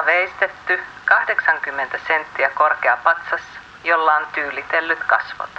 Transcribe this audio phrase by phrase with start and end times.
[0.00, 3.40] Puusta veistetty 80 senttiä korkea patsas,
[3.84, 5.50] jolla on tyylitellyt kasvot.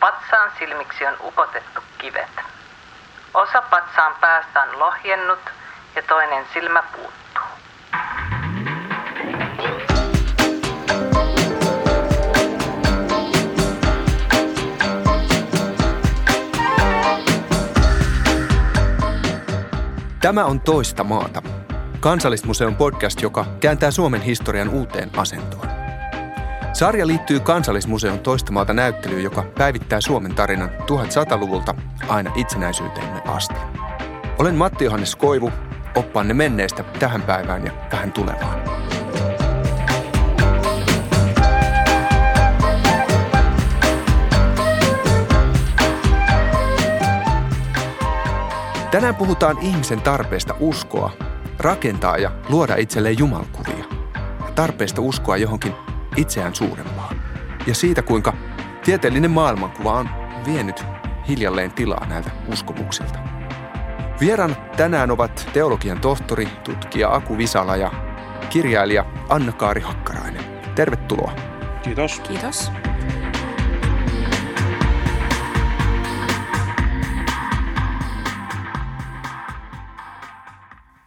[0.00, 2.40] Patsaan silmiksi on upotettu kivet.
[3.34, 5.38] Osa patsaan päästä on lohjennut
[5.96, 7.42] ja toinen silmä puuttuu.
[20.20, 21.55] Tämä on Toista maata.
[22.06, 25.68] Kansallismuseon podcast, joka kääntää Suomen historian uuteen asentoon.
[26.72, 31.74] Sarja liittyy Kansallismuseon Toista maata näyttelyyn, joka päivittää Suomen tarinan 1100-luvulta
[32.08, 33.54] aina itsenäisyyteemme asti.
[34.38, 35.52] Olen Matti Johannes Koivu,
[35.94, 38.60] oppaanne menneestä tähän päivään ja tähän tulevaan.
[48.90, 51.25] Tänään puhutaan ihmisen tarpeesta uskoa,
[51.58, 53.84] rakentaa ja luoda itselleen jumalkuvia.
[54.46, 55.72] Ja tarpeesta uskoa johonkin
[56.16, 57.16] itseään suurempaan.
[57.66, 58.32] Ja siitä, kuinka
[58.84, 60.08] tieteellinen maailmankuva on
[60.46, 60.84] vienyt
[61.28, 63.18] hiljalleen tilaa näiltä uskomuksilta.
[64.20, 67.90] Vieran tänään ovat teologian tohtori, tutkija Aku Visala ja
[68.50, 70.44] kirjailija Anna-Kaari Hakkarainen.
[70.74, 71.32] Tervetuloa.
[71.82, 72.20] Kiitos.
[72.20, 72.72] Kiitos.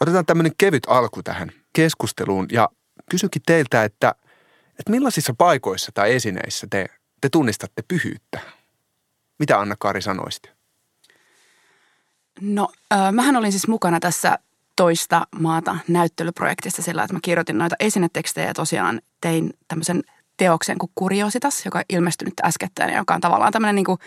[0.09, 2.69] Otetaan tämmöinen kevyt alku tähän keskusteluun ja
[3.09, 4.15] kysykin teiltä, että,
[4.79, 6.85] että millaisissa paikoissa tai esineissä te,
[7.21, 8.39] te tunnistatte pyhyyttä?
[9.39, 10.51] Mitä Anna-Kaari sanoisit?
[12.41, 14.39] No, äh, mähän olin siis mukana tässä
[14.75, 20.03] toista maata näyttelyprojektissa sillä, että mä kirjoitin noita esinetekstejä ja tosiaan tein tämmöisen
[20.37, 23.99] teoksen kuin Kuriositas, joka on ilmestynyt äskettäin joka on tavallaan tämmöinen niin kuin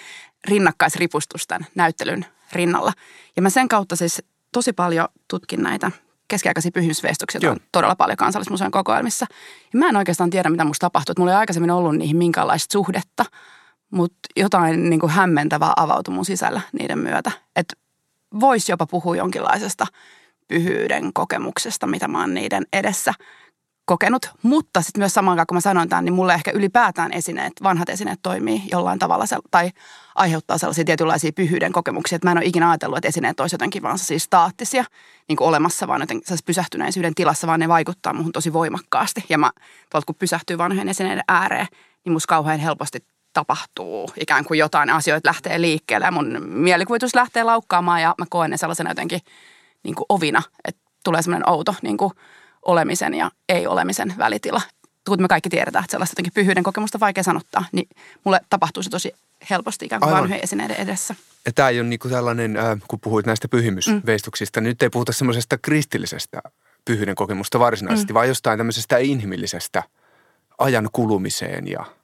[0.49, 2.93] rinnakkaisripustus tämän näyttelyn rinnalla.
[3.37, 5.91] Ja mä sen kautta siis tosi paljon tutkin näitä
[6.29, 9.27] keskiaikaisia pyhimysveistoksia, on todella paljon kansallismuseon kokoelmissa.
[9.73, 11.15] Ja mä en oikeastaan tiedä, mitä musta tapahtuu.
[11.19, 13.25] Mulla ei aikaisemmin ollut niihin minkäänlaista suhdetta,
[13.91, 17.33] mutta jotain niin kuin hämmentävää avautui mun sisällä niiden myötä.
[17.57, 17.75] Että
[18.41, 19.87] voisi jopa puhua jonkinlaisesta
[20.49, 23.15] pyhyyden kokemuksesta, mitä mä oon niiden edessä
[23.93, 24.31] kokenut.
[24.43, 27.89] Mutta sitten myös samaan aikaan, kun mä sanoin tämän, niin mulle ehkä ylipäätään esineet, vanhat
[27.89, 29.71] esineet toimii jollain tavalla tai
[30.15, 32.17] aiheuttaa sellaisia tietynlaisia pyhyyden kokemuksia.
[32.17, 34.85] Että mä en ole ikinä ajatellut, että esineet olisi jotenkin vaan siis staattisia
[35.29, 39.25] niin kuin olemassa, vaan jotenkin pysähtyneisyyden tilassa, vaan ne vaikuttaa muhun tosi voimakkaasti.
[39.29, 39.51] Ja mä
[39.91, 41.67] tuolta kun pysähtyy vanhojen esineiden ääreen,
[42.05, 48.03] niin musta kauhean helposti tapahtuu ikään kuin jotain asioita lähtee liikkeelle mun mielikuvitus lähtee laukkaamaan
[48.03, 49.21] ja mä koen ne sellaisena jotenkin
[49.83, 52.13] niin kuin ovina, että tulee semmoinen outo niin kuin
[52.63, 54.61] olemisen ja ei-olemisen välitila.
[55.09, 57.89] Kuten me kaikki tiedetään, että sellaista jotenkin pyhyyden kokemusta vaikea sanottaa, niin
[58.25, 59.15] mulle tapahtuu se tosi
[59.51, 61.15] helposti ikään kuin vanhojen esineiden edessä.
[61.47, 64.65] Ja tämä ei ole niin kuin tällainen, äh, kun puhuit näistä pyhimysveistoksista, mm.
[64.65, 66.43] nyt ei puhuta semmoisesta kristillisestä
[66.85, 68.15] pyhyyden kokemusta varsinaisesti, mm.
[68.15, 69.83] vaan jostain tämmöisestä inhimillisestä
[70.59, 71.85] ajan kulumiseen ja–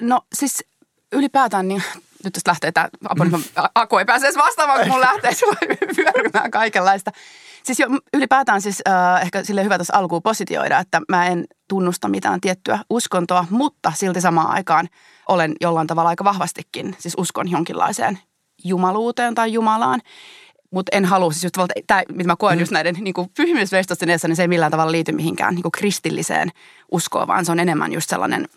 [0.00, 0.64] No siis
[1.12, 1.82] ylipäätään, niin
[2.24, 3.42] nyt tästä lähtee tämä, mm.
[3.74, 5.32] Aku ei pääse edes vastaamaan, kun mun lähtee
[5.96, 7.12] vyörymään kaikenlaista.
[7.64, 12.08] Siis jo, ylipäätään siis äh, ehkä sille hyvä tässä alkuun positioida, että mä en tunnusta
[12.08, 14.88] mitään tiettyä uskontoa, mutta silti samaan aikaan
[15.28, 18.18] olen jollain tavalla aika vahvastikin, siis uskon jonkinlaiseen
[18.64, 20.00] jumaluuteen tai Jumalaan.
[20.70, 21.54] Mutta en halua, siis just
[21.86, 22.60] tämä, mitä mä koen mm.
[22.60, 26.48] just näiden niin pyhimysveistosten edessä, niin se ei millään tavalla liity mihinkään niin kristilliseen
[26.92, 28.48] uskoon, vaan se on enemmän just sellainen–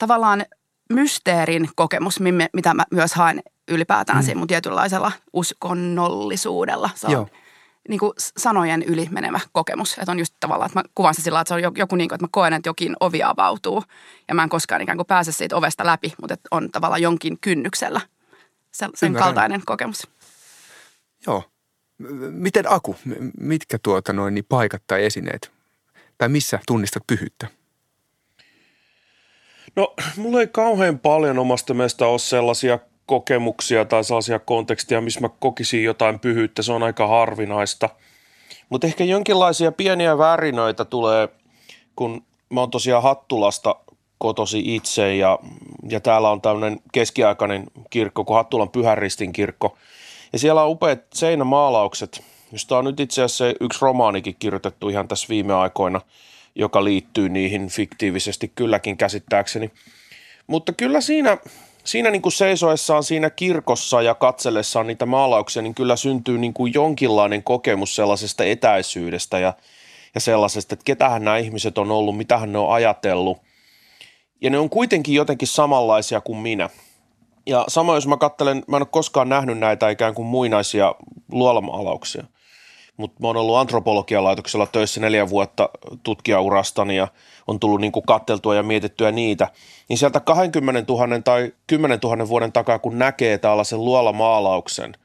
[0.00, 0.44] tavallaan
[0.92, 2.20] mysteerin kokemus,
[2.52, 4.22] mitä mä myös haen ylipäätään mm.
[4.22, 6.90] siinä mun tietynlaisella uskonnollisuudella.
[6.94, 7.28] Se on Joo.
[7.90, 9.98] Niin kuin sanojen yli menevä kokemus.
[9.98, 12.16] Että on just tavallaan, että mä kuvaan se sillä että se on joku niin kuin,
[12.16, 13.82] että mä koen, että jokin ovi avautuu.
[14.28, 17.38] Ja mä en koskaan ikään kuin pääse siitä ovesta läpi, mutta että on tavallaan jonkin
[17.40, 18.00] kynnyksellä
[18.72, 19.24] sen Ymmärrän.
[19.24, 20.08] kaltainen kokemus.
[21.26, 21.44] Joo.
[22.30, 22.96] Miten Aku,
[23.40, 25.52] mitkä tuota noin niin paikat tai esineet,
[26.18, 27.46] tai missä tunnistat pyhyyttä?
[29.76, 32.78] No, mulla ei kauhean paljon omasta mielestä ole sellaisia
[33.10, 36.62] kokemuksia tai sellaisia kontekstia, missä mä kokisin jotain pyhyyttä.
[36.62, 37.88] Se on aika harvinaista.
[38.68, 41.28] Mutta ehkä jonkinlaisia pieniä värinöitä tulee,
[41.96, 43.76] kun mä oon tosiaan Hattulasta
[44.18, 45.38] kotosi itse ja,
[45.88, 49.76] ja täällä on tämmöinen keskiaikainen kirkko kuin Hattulan Pyhäristin kirkko.
[50.32, 55.26] Ja siellä on upeat seinämaalaukset, josta on nyt itse asiassa yksi romaanikin kirjoitettu ihan tässä
[55.28, 56.00] viime aikoina–
[56.54, 59.70] joka liittyy niihin fiktiivisesti kylläkin käsittääkseni.
[60.46, 61.38] Mutta kyllä siinä,
[61.84, 66.74] siinä niin kuin seisoessaan siinä kirkossa ja katsellessaan niitä maalauksia, niin kyllä syntyy niin kuin
[66.74, 69.52] jonkinlainen kokemus sellaisesta etäisyydestä ja,
[70.14, 73.38] ja sellaisesta, että ketähän nämä ihmiset on ollut, mitähän ne on ajatellut.
[74.40, 76.70] Ja ne on kuitenkin jotenkin samanlaisia kuin minä.
[77.46, 80.94] Ja sama jos mä katselen, mä en ole koskaan nähnyt näitä ikään kuin muinaisia
[81.32, 82.24] luolamaalauksia–
[83.00, 85.68] mutta mä oon ollut antropologian laitoksella töissä neljä vuotta
[86.02, 87.08] tutkijaurastani ja
[87.46, 89.48] on tullut niin katteltua ja mietittyä niitä,
[89.88, 94.96] niin sieltä 20 000 tai 10 000 vuoden takaa, kun näkee tällaisen luolamaalauksen,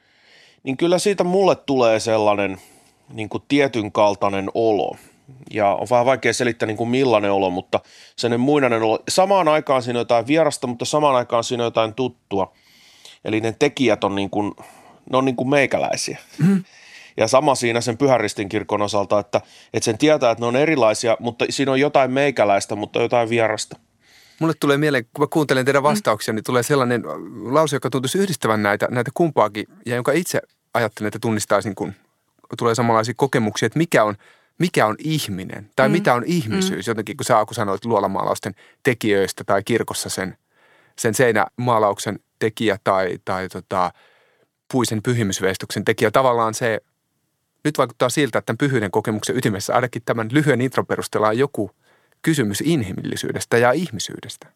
[0.64, 2.58] niin kyllä siitä mulle tulee sellainen
[3.14, 4.96] niin kuin tietyn kaltainen olo.
[5.54, 7.80] Ja on vähän vaikea selittää niin kuin millainen olo, mutta
[8.16, 9.00] sen muinainen olo.
[9.10, 12.54] Samaan aikaan siinä on jotain vierasta, mutta samaan aikaan siinä on jotain tuttua.
[13.26, 14.54] Eli ne tekijät on niin kuin,
[15.12, 16.18] ne on niin kuin meikäläisiä.
[16.40, 16.64] Mm.
[17.18, 19.42] Ja sama siinä sen Pyhäristin kirkon osalta, että,
[19.74, 23.80] että sen tietää, että ne on erilaisia, mutta siinä on jotain meikäläistä, mutta jotain vierasta.
[24.40, 26.36] Mulle tulee mieleen, kun mä kuuntelen teidän vastauksia, mm.
[26.36, 27.04] niin tulee sellainen
[27.44, 30.42] lause, joka tuntuisi yhdistävän näitä, näitä kumpaakin, ja jonka itse
[30.74, 31.94] ajattelen, että tunnistaisin, kun
[32.58, 34.16] tulee samanlaisia kokemuksia, että mikä on,
[34.60, 35.92] mikä on ihminen tai mm.
[35.92, 36.86] mitä on ihmisyys.
[36.86, 36.90] Mm.
[36.92, 40.38] Jotenkin kun sä kun sanoit luolamaalausten tekijöistä tai kirkossa sen,
[41.00, 43.92] sen seinämaalauksen tekijä tai, tai tota,
[44.72, 46.12] puisen pyhimysveistuksen tekijä.
[46.12, 46.80] Tavallaan se
[47.66, 51.72] nyt vaikuttaa siltä, että tämän pyhyyden kokemuksen ytimessä ainakin tämän lyhyen intron perusteella on joku
[52.22, 54.48] kysymys inhimillisyydestä ja ihmisyydestä.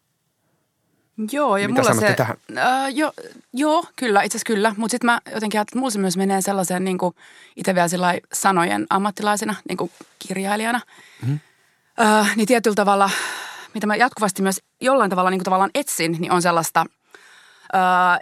[1.32, 2.36] Joo, ja Mitä mulla se, tähän?
[2.58, 3.12] Äh, jo,
[3.52, 4.74] joo, kyllä, itse asiassa kyllä.
[4.76, 7.14] Mutta sitten mä jotenkin ajattelin, että mulla se myös menee sellaiseen niin kuin
[7.56, 7.88] itse vielä
[8.32, 10.80] sanojen ammattilaisena, niin kuin kirjailijana.
[11.22, 11.40] Mm-hmm.
[12.00, 13.10] Äh, niin tietyllä tavalla,
[13.74, 16.84] mitä mä jatkuvasti myös jollain tavalla niin kuin tavallaan etsin, niin on sellaista–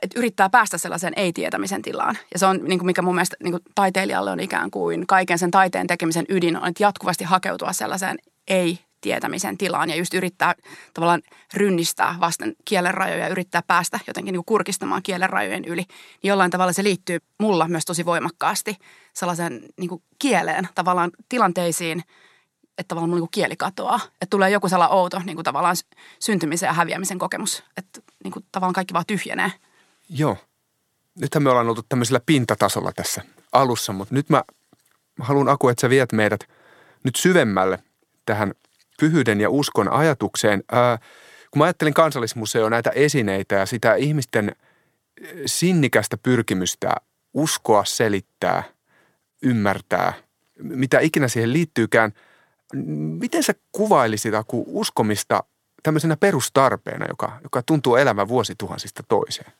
[0.02, 2.18] että yrittää päästä sellaiseen ei-tietämisen tilaan.
[2.32, 5.38] Ja se on, niin kuin mikä mun mielestä niin kuin taiteilijalle on ikään kuin kaiken
[5.38, 8.18] sen taiteen tekemisen ydin, on että jatkuvasti hakeutua sellaiseen
[8.48, 10.54] ei-tietämisen tilaan ja just yrittää
[10.94, 11.22] tavallaan
[11.54, 15.82] rynnistää vasten kielen rajoja ja yrittää päästä jotenkin niin kuin kurkistamaan kielen rajojen yli.
[16.22, 18.76] Niin jollain tavalla se liittyy mulla myös tosi voimakkaasti
[19.12, 22.02] sellaiseen niin kuin kieleen, tavallaan tilanteisiin–
[22.78, 24.00] että tavallaan niin kieli katoaa.
[24.06, 25.76] Että tulee joku sellainen outo niin kuin tavallaan
[26.18, 27.64] syntymisen ja häviämisen kokemus.
[27.76, 29.52] Että niin kuin tavallaan kaikki vaan tyhjenee.
[30.10, 30.36] Joo.
[31.20, 33.22] Nythän me ollaan oltu tämmöisellä pintatasolla tässä
[33.52, 34.42] alussa, mutta nyt mä
[35.20, 36.40] haluan Aku, että sä viet meidät
[37.04, 37.78] nyt syvemmälle
[38.26, 38.54] tähän
[39.00, 40.64] pyhyyden ja uskon ajatukseen.
[40.72, 40.98] Ää,
[41.50, 44.56] kun mä ajattelin kansallismuseo näitä esineitä ja sitä ihmisten
[45.46, 46.94] sinnikästä pyrkimystä
[47.34, 48.62] uskoa, selittää,
[49.42, 50.12] ymmärtää,
[50.62, 52.12] mitä ikinä siihen liittyykään–
[53.20, 55.44] Miten sä kuvailisit Aku uskomista
[55.82, 59.52] tämmöisenä perustarpeena, joka, joka tuntuu elämän vuosituhansista toiseen?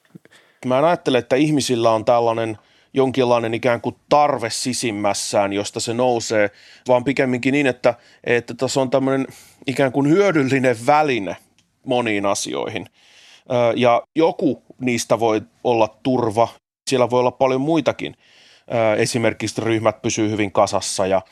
[0.66, 2.58] Mä ajattelen, että ihmisillä on tällainen
[2.94, 6.50] jonkinlainen ikään kuin tarve sisimmässään, josta se nousee,
[6.88, 7.94] vaan pikemminkin niin, että,
[8.25, 9.26] että tässä on tämmöinen
[9.66, 11.37] ikään kuin hyödyllinen väline
[11.87, 12.87] moniin asioihin.
[13.76, 16.49] Ja joku niistä voi olla turva,
[16.90, 18.14] siellä voi olla paljon muitakin.
[18.96, 21.22] Esimerkiksi ryhmät pysyy hyvin kasassa ja–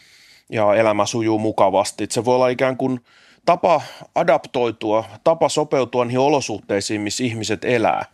[0.50, 2.04] ja elämä sujuu mukavasti.
[2.04, 3.00] Et se voi olla ikään kuin
[3.44, 3.80] tapa
[4.14, 8.04] adaptoitua, tapa sopeutua niihin olosuhteisiin, missä ihmiset elää.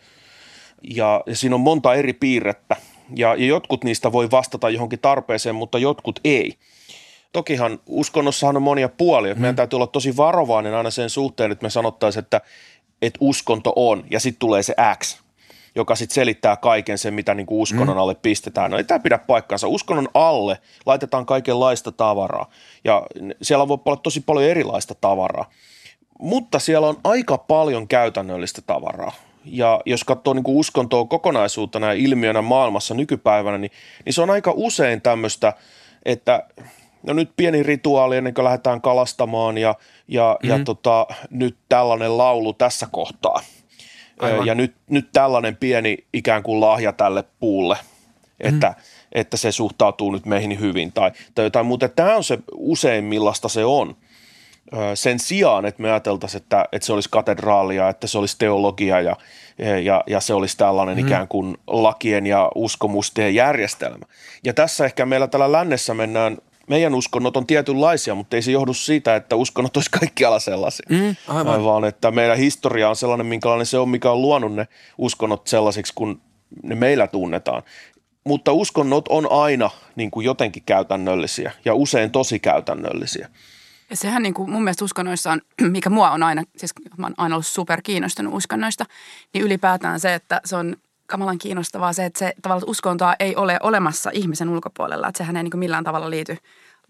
[0.90, 2.76] Ja, ja siinä on monta eri piirrettä
[3.16, 6.54] ja, ja jotkut niistä voi vastata johonkin tarpeeseen, mutta jotkut ei.
[7.32, 9.34] Tokihan uskonnossahan on monia puolia.
[9.34, 9.40] Mm.
[9.40, 12.40] Meidän täytyy olla tosi varovainen aina sen suhteen, että me sanottaisiin, että,
[13.02, 15.21] että uskonto on ja sitten tulee se X
[15.74, 18.00] joka sitten selittää kaiken sen, mitä niin kuin uskonnon mm.
[18.00, 18.70] alle pistetään.
[18.70, 19.68] No ei tämä pidä paikkaansa.
[19.68, 22.50] Uskonnon alle laitetaan kaikenlaista tavaraa
[22.84, 23.02] ja
[23.42, 25.50] siellä voi olla tosi paljon erilaista tavaraa,
[26.18, 29.12] mutta siellä on aika paljon käytännöllistä tavaraa.
[29.44, 33.72] Ja jos katsoo niin kuin uskontoa kokonaisuutena ja ilmiönä maailmassa nykypäivänä, niin,
[34.04, 35.52] niin se on aika usein tämmöistä,
[36.04, 36.46] että
[37.02, 39.74] no nyt pieni rituaali ennen kuin lähdetään kalastamaan ja,
[40.08, 40.48] ja, mm.
[40.48, 43.40] ja tota, nyt tällainen laulu tässä kohtaa–
[44.18, 44.46] Aivan.
[44.46, 47.76] Ja nyt, nyt tällainen pieni ikään kuin lahja tälle puulle,
[48.40, 48.74] että, mm.
[49.12, 51.88] että se suhtautuu nyt meihin hyvin tai, tai jotain muuta.
[51.88, 53.96] Tämä on se usein millaista se on.
[54.94, 59.16] Sen sijaan, että me ajateltaisiin, että, että se olisi katedraalia, että se olisi teologia ja,
[59.82, 61.06] ja, ja se olisi tällainen mm.
[61.06, 64.06] ikään kuin lakien ja uskomusten järjestelmä.
[64.44, 66.38] Ja tässä ehkä meillä täällä lännessä mennään
[66.68, 70.86] meidän uskonnot on tietynlaisia, mutta ei se johdu siitä, että uskonnot olisi kaikkialla sellaisia.
[70.88, 71.64] Mm, aivan.
[71.64, 75.92] Vaan että meidän historia on sellainen, minkälainen se on, mikä on luonut ne uskonnot sellaisiksi,
[75.94, 76.20] kun
[76.62, 77.62] ne meillä tunnetaan.
[78.24, 83.28] Mutta uskonnot on aina niin kuin jotenkin käytännöllisiä ja usein tosi käytännöllisiä.
[83.90, 85.40] Ja sehän niin kuin mun mielestä uskonnoissa on,
[85.70, 88.84] mikä mua on aina, siis mä oon aina ollut super kiinnostunut uskonnoista,
[89.34, 90.76] niin ylipäätään se, että se on
[91.12, 95.42] kamalan kiinnostavaa se, että se tavallaan uskontoa ei ole olemassa ihmisen ulkopuolella, että sehän ei
[95.42, 96.36] niin millään tavalla liity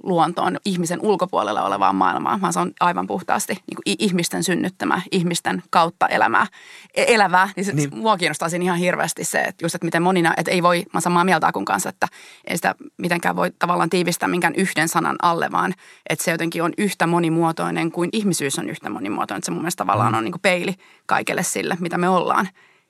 [0.02, 5.62] luontoon ihmisen ulkopuolella olevaan maailmaan, vaan se on aivan puhtaasti niin kuin ihmisten synnyttämä, ihmisten
[5.70, 6.46] kautta elämää,
[6.94, 7.48] e-, elävää.
[7.56, 7.96] Niin, se, niin.
[7.96, 11.00] mua kiinnostaa siinä ihan hirveästi se, että just, että miten monina, että ei voi, mä
[11.00, 12.08] samaa mieltä Akun kanssa, että
[12.44, 15.74] ei sitä mitenkään voi tavallaan tiivistää minkään yhden sanan alle, vaan
[16.08, 19.38] että se jotenkin on yhtä monimuotoinen kuin ihmisyys on yhtä monimuotoinen.
[19.38, 20.18] Että se mun mielestä tavallaan mm.
[20.18, 20.74] on niin kuin peili
[21.06, 22.48] kaikelle sille, mitä me ollaan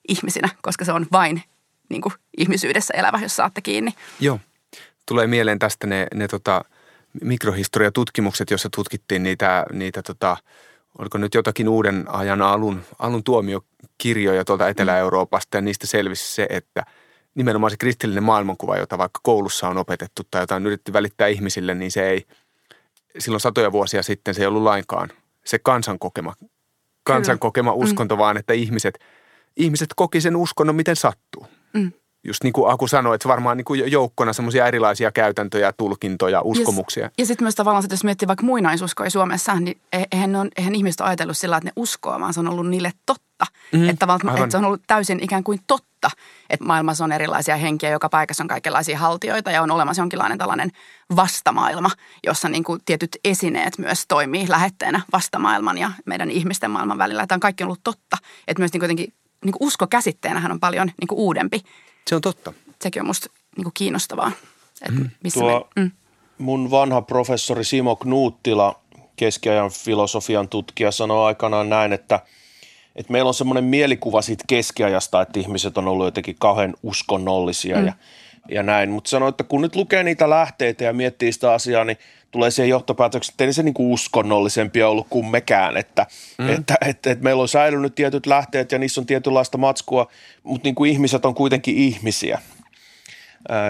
[0.09, 1.43] ihmisinä, koska se on vain
[1.89, 3.95] niin kuin ihmisyydessä elävä, jos saatte kiinni.
[4.21, 4.41] Joo.
[5.09, 6.65] tulee mieleen tästä ne, ne tota,
[7.23, 10.37] mikrohistoriatutkimukset, joissa tutkittiin niitä, niitä tota,
[10.99, 16.83] oliko nyt jotakin uuden ajan alun, alun tuomiokirjoja tuolta Etelä-Euroopasta ja niistä selvisi se, että
[17.35, 21.75] nimenomaan se kristillinen maailmankuva, jota vaikka koulussa on opetettu tai jota on yritetty välittää ihmisille,
[21.75, 22.27] niin se ei,
[23.19, 25.11] silloin satoja vuosia sitten se ei ollut lainkaan
[25.45, 26.35] se kansan kokema,
[27.05, 28.19] kansan kokema uskonto, mm.
[28.19, 28.99] vaan että ihmiset,
[29.57, 31.47] ihmiset koki sen uskonnon miten sattuu.
[31.73, 31.93] Mm
[32.25, 37.05] just niin kuin Aku sanoi, että varmaan niin kuin joukkona semmoisia erilaisia käytäntöjä, tulkintoja, uskomuksia.
[37.05, 40.49] Ja, ja sitten myös tavallaan, että jos miettii vaikka muinaisuskoja Suomessa, niin e- eihän, on,
[40.57, 43.47] eihän ihmiset ole ajatellut sillä, että ne uskoo, vaan se on ollut niille totta.
[43.73, 46.11] Mm, että, tavallaan, että se on ollut täysin ikään kuin totta,
[46.51, 50.71] että maailmassa on erilaisia henkiä, joka paikassa on kaikenlaisia haltioita ja on olemassa jonkinlainen tällainen
[51.17, 51.91] vastamaailma,
[52.27, 57.27] jossa niin kuin tietyt esineet myös toimii lähetteenä vastamaailman ja meidän ihmisten maailman välillä.
[57.27, 58.17] Tämä on kaikki ollut totta.
[58.49, 59.13] Että myös niin kuitenkin
[59.45, 61.63] niin kuin usko käsitteenähän on paljon niin kuin uudempi
[62.09, 62.53] se on totta.
[62.81, 64.33] Sekin on musta niin kuin kiinnostavaa.
[64.83, 65.11] Että mm.
[65.23, 65.91] missä Tuo me, mm.
[66.39, 68.81] Mun vanha professori Simo Knuuttila,
[69.17, 72.21] keskiajan filosofian tutkija, sanoi aikanaan näin, että,
[72.97, 77.87] että meillä on semmoinen mielikuva siitä keskiajasta, että ihmiset on ollut jotenkin kauhean uskonnollisia mm.
[77.87, 77.93] ja,
[78.49, 78.91] ja näin.
[78.91, 81.99] Mutta sanoi, että kun nyt lukee niitä lähteitä ja miettii sitä asiaa, niin
[82.31, 86.07] tulee siihen johtopäätökseen, että ei se niin kuin uskonnollisempi ollut kuin mekään, että,
[86.39, 86.49] mm.
[86.49, 90.09] että, että, että meillä on säilynyt tietyt lähteet ja niissä on tietynlaista matskua,
[90.43, 92.39] mutta niin kuin ihmiset on kuitenkin ihmisiä.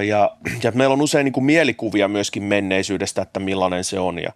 [0.07, 4.33] Ja, ja meillä on usein niin kuin mielikuvia myöskin menneisyydestä, että millainen se on ja,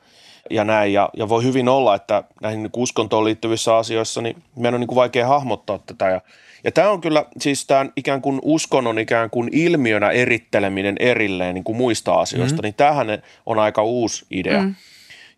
[0.50, 0.92] ja näin.
[0.92, 4.88] Ja, ja voi hyvin olla, että näihin niin uskontoon liittyvissä asioissa niin meidän on niin
[4.88, 6.20] kuin vaikea hahmottaa tätä ja–
[6.66, 11.64] ja tämä on kyllä siis tämän ikään kuin uskonnon ikään kuin ilmiönä eritteleminen erilleen niin
[11.64, 12.62] kuin muista asioista, mm.
[12.62, 14.62] niin tämähän on aika uusi idea.
[14.62, 14.74] Mm.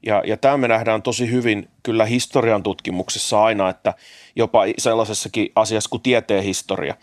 [0.06, 3.94] Ja, ja tämä me nähdään tosi hyvin kyllä historian tutkimuksessa aina, että
[4.36, 6.94] jopa sellaisessakin asiassa kuin tieteen historia,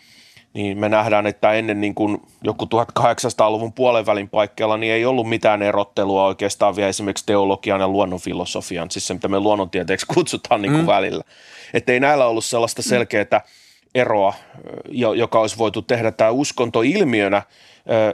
[0.54, 5.28] niin me nähdään, että ennen niin kuin joku 1800-luvun puolen välin paikkeilla niin ei ollut
[5.28, 10.72] mitään erottelua oikeastaan vielä esimerkiksi teologian ja luonnonfilosofian, siis se mitä me luonnontieteeksi kutsutaan niin
[10.72, 10.86] kuin mm.
[10.86, 11.24] välillä.
[11.74, 13.65] Että ei näillä ollut sellaista selkeää mm
[13.96, 14.34] eroa,
[15.16, 17.42] joka olisi voitu tehdä tämä uskonto ilmiönä,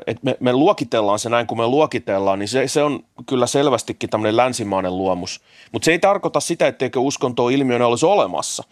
[0.07, 4.11] että me, me luokitellaan se näin kuin me luokitellaan, niin se, se on kyllä selvästikin
[4.11, 5.41] tämmöinen länsimainen luomus.
[5.73, 8.65] Mutta se ei tarkoita sitä, etteikö uskonto ilmiönä olisi olemassa.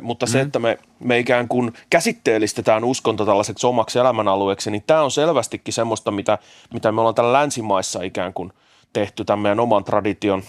[0.00, 0.46] Mutta se, mm.
[0.46, 6.10] että me, me ikään kuin käsitteellistetään uskonto tällaiseksi omaksi elämänalueeksi, niin tämä on selvästikin semmoista,
[6.10, 6.38] mitä,
[6.72, 8.52] mitä me ollaan täällä länsimaissa ikään kuin
[8.92, 10.42] tehty tämän meidän oman tradition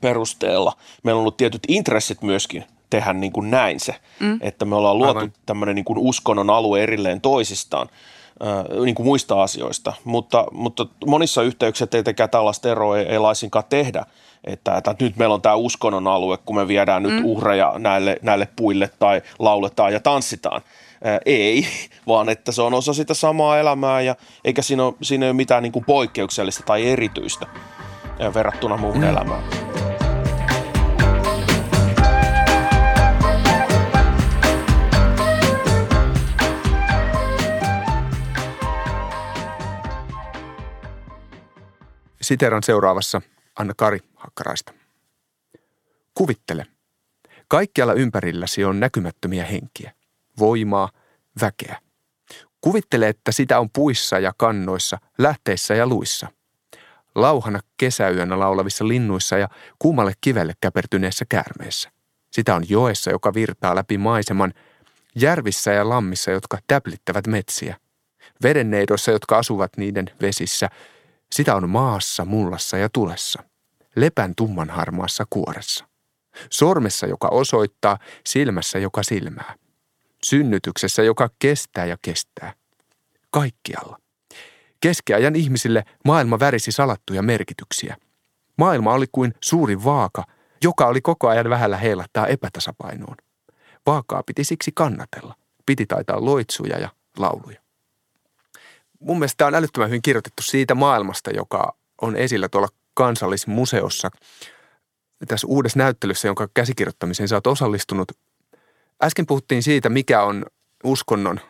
[0.00, 0.72] perusteella.
[1.02, 4.38] Meillä on ollut tietyt intressit myöskin tehdä niin kuin näin se, mm.
[4.40, 5.32] että me ollaan luotu Aivan.
[5.46, 7.88] tämmöinen niin kuin uskonnon alue erilleen toisistaan
[8.84, 14.06] niin kuin muista asioista, mutta, mutta monissa yhteyksissä tietenkään tällaista eroa ei, ei laisinkaan tehdä,
[14.44, 17.24] että, että nyt meillä on tämä uskonnon alue, kun me viedään nyt mm.
[17.24, 20.62] uhreja näille, näille puille tai lauletaan ja tanssitaan.
[21.04, 21.66] Ää, ei,
[22.08, 25.36] vaan että se on osa sitä samaa elämää ja eikä siinä ole, siinä ei ole
[25.36, 27.46] mitään niin kuin poikkeuksellista tai erityistä
[28.34, 29.08] verrattuna muuhun mm.
[29.08, 29.42] elämään.
[42.24, 43.22] Siteran seuraavassa
[43.58, 44.72] Anna-Kari Hakkaraista.
[46.14, 46.66] Kuvittele.
[47.48, 49.92] Kaikkialla ympärilläsi on näkymättömiä henkiä,
[50.38, 50.90] voimaa,
[51.40, 51.78] väkeä.
[52.60, 56.28] Kuvittele, että sitä on puissa ja kannoissa, lähteissä ja luissa.
[57.14, 61.90] Lauhana kesäyönä laulavissa linnuissa ja kuumalle kivelle käpertyneessä käärmeessä.
[62.30, 64.54] Sitä on joessa, joka virtaa läpi maiseman,
[65.14, 67.76] järvissä ja lammissa, jotka täplittävät metsiä.
[68.42, 70.68] Vedenneidoissa, jotka asuvat niiden vesissä–
[71.34, 73.42] sitä on maassa, mullassa ja tulessa.
[73.96, 75.88] Lepän tumman harmaassa kuoressa.
[76.50, 79.54] Sormessa, joka osoittaa, silmässä, joka silmää.
[80.24, 82.52] Synnytyksessä, joka kestää ja kestää.
[83.30, 83.98] Kaikkialla.
[84.80, 87.96] Keskiajan ihmisille maailma värisi salattuja merkityksiä.
[88.58, 90.24] Maailma oli kuin suuri vaaka,
[90.62, 93.16] joka oli koko ajan vähällä heilattaa epätasapainoon.
[93.86, 95.34] Vaakaa piti siksi kannatella.
[95.66, 96.88] Piti taitaa loitsuja ja
[97.18, 97.63] lauluja
[99.04, 104.10] mun mielestä tämä on älyttömän hyvin kirjoitettu siitä maailmasta, joka on esillä tuolla kansallismuseossa.
[105.28, 108.12] Tässä uudessa näyttelyssä, jonka käsikirjoittamiseen sä oot osallistunut.
[109.02, 110.46] Äsken puhuttiin siitä, mikä on
[110.84, 111.40] uskonnon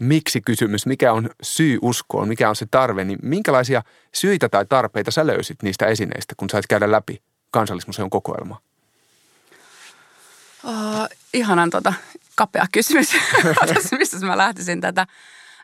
[0.00, 3.82] miksi kysymys, mikä on syy uskoon, mikä on se tarve, niin minkälaisia
[4.14, 8.60] syitä tai tarpeita sä löysit niistä esineistä, kun sait käydä läpi kansallismuseon kokoelmaa?
[10.64, 11.92] Uh, ihanan tota,
[12.34, 13.12] kapea kysymys,
[13.98, 15.06] mistä mä lähtisin tätä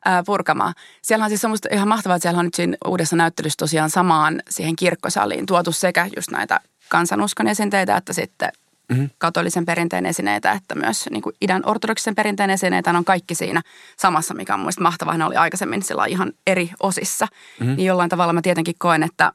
[0.04, 0.74] ää, purkamaan.
[1.02, 4.42] Siellä on siis semmoista ihan mahtavaa, että siellä on nyt siinä uudessa näyttelyssä tosiaan samaan
[4.50, 8.52] siihen kirkkosaliin tuotu sekä just näitä kansanuskon esinteitä, että sitten
[8.88, 9.10] mm-hmm.
[9.18, 13.62] katolisen perinteen esineitä että myös niin kuin idän ortodoksisen perinteen esineitä on kaikki siinä
[13.96, 15.18] samassa, mikä on mielestäni mahtavaa.
[15.18, 17.26] Ne oli aikaisemmin sillä ihan eri osissa.
[17.60, 17.76] Mm-hmm.
[17.76, 19.32] Niin jollain tavalla mä tietenkin koen, että,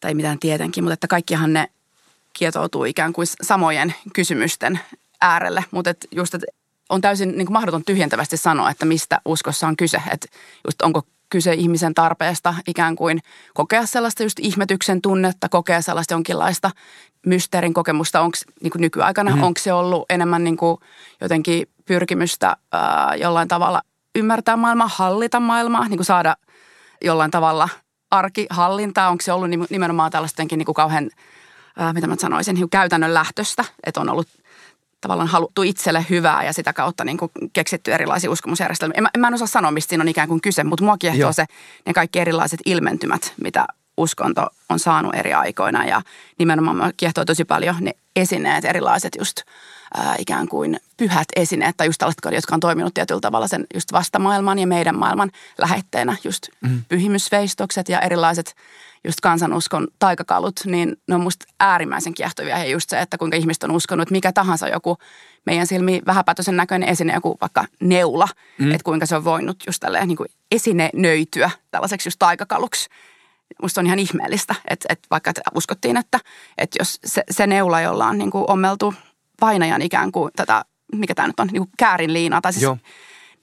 [0.00, 1.68] tai mitään tietenkin, mutta että kaikkihan ne
[2.32, 4.80] kietoutuu ikään kuin samojen kysymysten
[5.20, 5.64] äärelle.
[5.70, 6.46] Mutta et just, että
[6.88, 10.02] on täysin niin kuin mahdoton tyhjentävästi sanoa, että mistä uskossa on kyse.
[10.12, 10.28] Että
[10.64, 13.20] just onko kyse ihmisen tarpeesta ikään kuin
[13.54, 16.70] kokea sellaista just ihmetyksen tunnetta, kokea sellaista jonkinlaista
[17.26, 18.20] mysteerin kokemusta.
[18.20, 19.42] Onko niin kuin nykyaikana, mm.
[19.42, 20.80] onko se ollut enemmän niin kuin
[21.20, 23.82] jotenkin pyrkimystä ää, jollain tavalla
[24.14, 26.36] ymmärtää maailmaa, hallita maailmaa, niin kuin saada
[27.04, 27.68] jollain tavalla
[28.10, 29.10] arkihallintaa.
[29.10, 31.10] Onko se ollut nimenomaan tällaista niin kuin kauhean,
[31.76, 34.28] ää, mitä mä sanoisin, niin käytännön lähtöstä, että on ollut–
[35.06, 38.94] tavallaan haluttu itselle hyvää ja sitä kautta niin kuin keksitty erilaisia uskomusjärjestelmiä.
[38.96, 41.20] En, en mä en osaa sanoa, mistä siinä on ikään kuin kyse, mutta mua kiehtoo
[41.20, 41.32] Joo.
[41.32, 41.44] se
[41.86, 46.02] ne kaikki erilaiset ilmentymät, mitä uskonto on saanut eri aikoina ja
[46.38, 49.36] nimenomaan mua kiehtoo tosi paljon ne esineet, erilaiset just
[49.94, 53.92] ää, ikään kuin pyhät esineet tai just tällaiset, jotka on toiminut tietyllä tavalla sen just
[53.92, 56.82] vastamaailman ja meidän maailman lähetteenä, just mm.
[56.88, 58.54] pyhimysveistokset ja erilaiset
[59.06, 62.58] just kansanuskon taikakalut, niin ne on musta äärimmäisen kiehtovia.
[62.58, 64.98] Ja just se, että kuinka ihmiset on uskonut, että mikä tahansa joku
[65.46, 68.70] meidän silmi vähäpätöisen näköinen esine, joku vaikka neula, mm.
[68.70, 72.88] että kuinka se on voinut just tälleen niin kuin esinenöityä tällaiseksi just taikakaluksi.
[73.62, 76.20] Musta on ihan ihmeellistä, että, että vaikka että uskottiin, että,
[76.58, 78.94] että jos se, se neula, jolla on niin kuin ommeltu
[79.40, 82.78] painajan ikään kuin tätä, mikä tämä nyt on, niin kuin käärin liinaa, tai siis Joo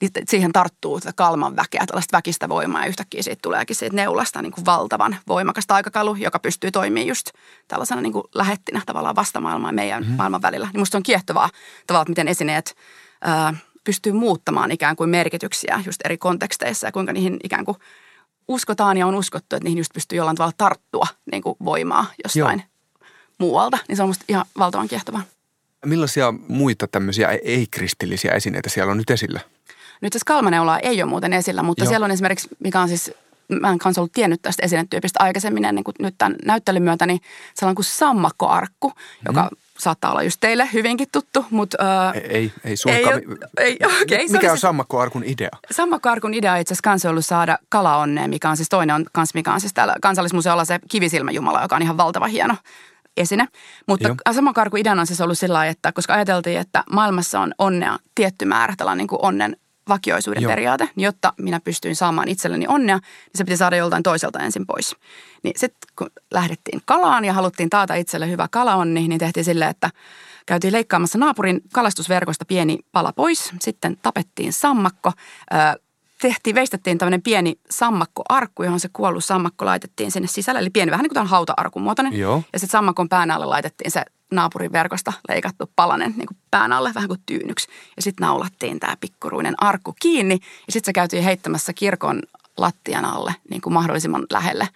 [0.00, 4.42] niin siihen tarttuu tätä kalman väkeä, tällaista väkistä voimaa ja yhtäkkiä siitä tuleekin siitä neulasta
[4.42, 7.30] niin kuin valtavan voimakas taikakalu, joka pystyy toimimaan just
[7.68, 10.16] tällaisena niin kuin lähettinä tavallaan vastamaailmaan meidän mm-hmm.
[10.16, 10.68] maailman välillä.
[10.72, 11.50] Niin musta on kiehtovaa
[11.86, 12.76] tavallaan, miten esineet
[13.20, 17.76] ää, pystyy muuttamaan ikään kuin merkityksiä just eri konteksteissa ja kuinka niihin ikään kuin
[18.48, 22.58] uskotaan ja on uskottu, että niihin just pystyy jollain tavalla tarttua niin kuin voimaa jostain
[22.58, 23.08] Joo.
[23.38, 23.78] muualta.
[23.88, 25.22] Niin se on musta ihan valtavan kiehtovaa.
[25.84, 29.40] Millaisia muita tämmöisiä ei-kristillisiä esineitä siellä on nyt esillä?
[30.00, 31.88] Nyt se skalmaneulaa ei ole muuten esillä, mutta Joo.
[31.88, 33.12] siellä on esimerkiksi, mikä on siis,
[33.48, 37.20] mä en kanssa ollut tiennyt tästä esinetyypistä aikaisemmin ennen kuin nyt tämän näyttelyn myötä, niin
[37.62, 38.94] on kuin sammakkoarkku, mm.
[39.26, 41.78] joka saattaa olla just teille hyvinkin tuttu, mutta...
[41.80, 43.22] Uh, ei, ei suinkaan.
[43.58, 45.50] Ei, ei, okay, mikä on sammakkoarkun idea?
[45.70, 49.52] Sammakkoarkun idea on itse asiassa ollut saada kalaonneen, mikä on siis toinen on kans, mikä
[49.52, 52.54] on siis täällä kansallismuseolla se kivisilmäjumala, joka on ihan valtava hieno
[53.16, 53.48] esine.
[53.86, 54.16] Mutta Joo.
[54.32, 58.74] sammakkoarkun idea on siis ollut sillä että koska ajateltiin, että maailmassa on onnea tietty määrä,
[58.76, 59.56] tällainen niin kuin onnen
[59.88, 60.50] vakioisuuden Joo.
[60.50, 64.66] periaate, niin jotta minä pystyin saamaan itselleni onnea, niin se piti saada joltain toiselta ensin
[64.66, 64.96] pois.
[65.42, 69.90] Niin sitten kun lähdettiin kalaan ja haluttiin taata itselle hyvä kalaonni, niin tehtiin silleen, että
[70.46, 73.52] käytiin leikkaamassa naapurin kalastusverkosta pieni pala pois.
[73.60, 75.12] Sitten tapettiin sammakko,
[76.20, 80.60] tehtiin, veistettiin tämmöinen pieni sammakkoarkku, johon se kuollut sammakko laitettiin sinne sisälle.
[80.60, 82.18] Eli pieni, vähän niin kuin tämän hauta-arkun muotoinen.
[82.18, 82.42] Joo.
[82.52, 86.92] Ja sitten sammakon pään alle laitettiin se naapurin verkosta leikattu palanen niin kuin pään alle
[86.94, 87.68] vähän kuin tyynyksi.
[87.96, 92.22] Ja sitten naulattiin tämä pikkuruinen arkku kiinni ja sitten se käytiin heittämässä kirkon
[92.56, 94.68] lattian alle niin kuin mahdollisimman lähelle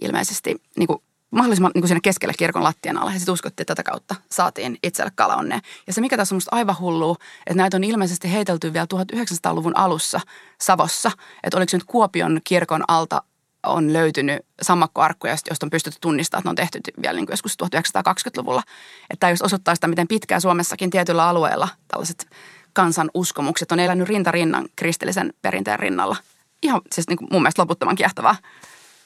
[0.00, 3.12] ilmeisesti niin kuin mahdollisimman niin kuin sinne keskelle kirkon lattian alle.
[3.12, 5.60] Ja sitten uskottiin, että tätä kautta saatiin itselle kalaonnea.
[5.86, 9.76] Ja se, mikä tässä on musta aivan hullua, että näitä on ilmeisesti heitelty vielä 1900-luvun
[9.76, 10.20] alussa
[10.60, 11.10] Savossa.
[11.44, 13.22] Että oliko se nyt Kuopion kirkon alta
[13.66, 17.56] on löytynyt sammakkoarkkuja, joista on pystytty tunnistamaan, että ne on tehty vielä niin kuin joskus
[17.64, 18.62] 1920-luvulla.
[19.10, 22.26] Että tämä just osoittaa sitä, miten pitkään Suomessakin tietyllä alueella tällaiset
[22.72, 26.16] kansan uskomukset on elänyt rintarinnan kristillisen perinteen rinnalla.
[26.62, 28.36] Ihan siis niin kuin mun mielestä loputtoman kiehtovaa.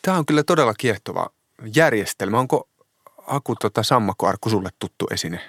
[0.02, 1.26] Tämä on kyllä todella kiehtova
[1.74, 2.38] järjestelmä.
[2.38, 2.68] Onko
[3.26, 5.40] Aku tota sammakkoarkku sulle tuttu esine?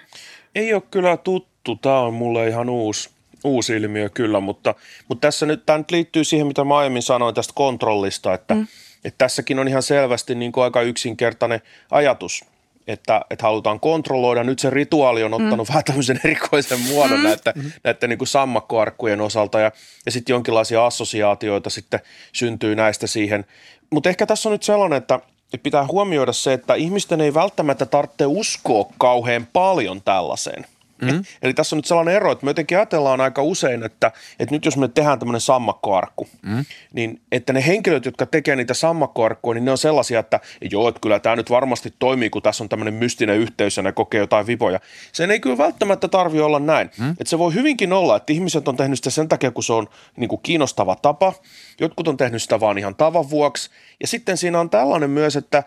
[0.56, 1.76] Ei ole kyllä tuttu.
[1.76, 3.10] Tämä on mulle ihan uusi
[3.44, 4.76] uusi ilmiö kyllä, mutta,
[5.08, 8.68] mutta tässä nyt, tämä nyt liittyy siihen, mitä mä aiemmin sanoin tästä kontrollista, että, mm.
[9.06, 12.46] Että tässäkin on ihan selvästi niin kuin aika yksinkertainen ajatus,
[12.88, 14.44] että, että halutaan kontrolloida.
[14.44, 15.72] Nyt se rituaali on ottanut mm.
[15.72, 17.24] vähän tämmöisen erikoisen muodon mm.
[17.24, 17.72] näiden, mm.
[17.84, 19.72] näiden niin kuin sammakkoarkkujen osalta ja,
[20.06, 22.00] ja sitten jonkinlaisia assosiaatioita sitten
[22.34, 23.46] syntyy näistä siihen.
[23.90, 25.16] Mutta ehkä tässä on nyt sellainen, että,
[25.54, 30.66] että pitää huomioida se, että ihmisten ei välttämättä tarvitse uskoa kauhean paljon tällaiseen–
[31.02, 31.24] Mm.
[31.42, 34.66] Eli tässä on nyt sellainen ero, että me jotenkin ajatellaan aika usein, että, että nyt
[34.66, 36.66] jos me tehdään tämmöinen sammakkoarkku, mm.
[36.94, 40.40] niin että ne henkilöt, jotka tekee niitä sammakkoarkkuja, niin ne on sellaisia, että
[40.72, 43.92] joo, että kyllä tämä nyt varmasti toimii, kun tässä on tämmöinen mystinen yhteys ja ne
[43.92, 44.80] kokee jotain vipoja.
[45.12, 46.92] Sen ei kyllä välttämättä tarvi olla näin.
[47.00, 47.12] Mm.
[47.12, 49.88] Että se voi hyvinkin olla, että ihmiset on tehnyt sitä sen takia, kun se on
[50.18, 51.34] niin kuin kiinnostava tapa.
[51.80, 53.70] Jotkut on tehnyt sitä vaan ihan tavan vuoksi.
[54.02, 55.64] Ja sitten siinä on tällainen myös, että,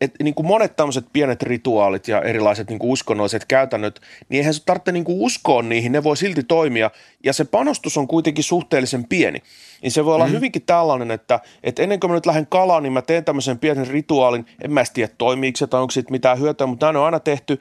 [0.00, 4.54] että niin kuin monet tämmöiset pienet rituaalit ja erilaiset niin kuin uskonnolliset käytännöt, niin eihän
[4.54, 6.90] se tarvitse niin kuin uskoa niihin, ne voi silti toimia.
[7.24, 9.42] Ja se panostus on kuitenkin suhteellisen pieni.
[9.82, 10.32] Niin se voi olla mm.
[10.32, 13.86] hyvinkin tällainen, että, että ennen kuin mä nyt lähden kalaan, niin mä teen tämmöisen pienen
[13.86, 14.46] rituaalin.
[14.60, 17.60] En mä tiedä toimiiko se tai onko siitä mitään hyötyä, mutta näin on aina tehty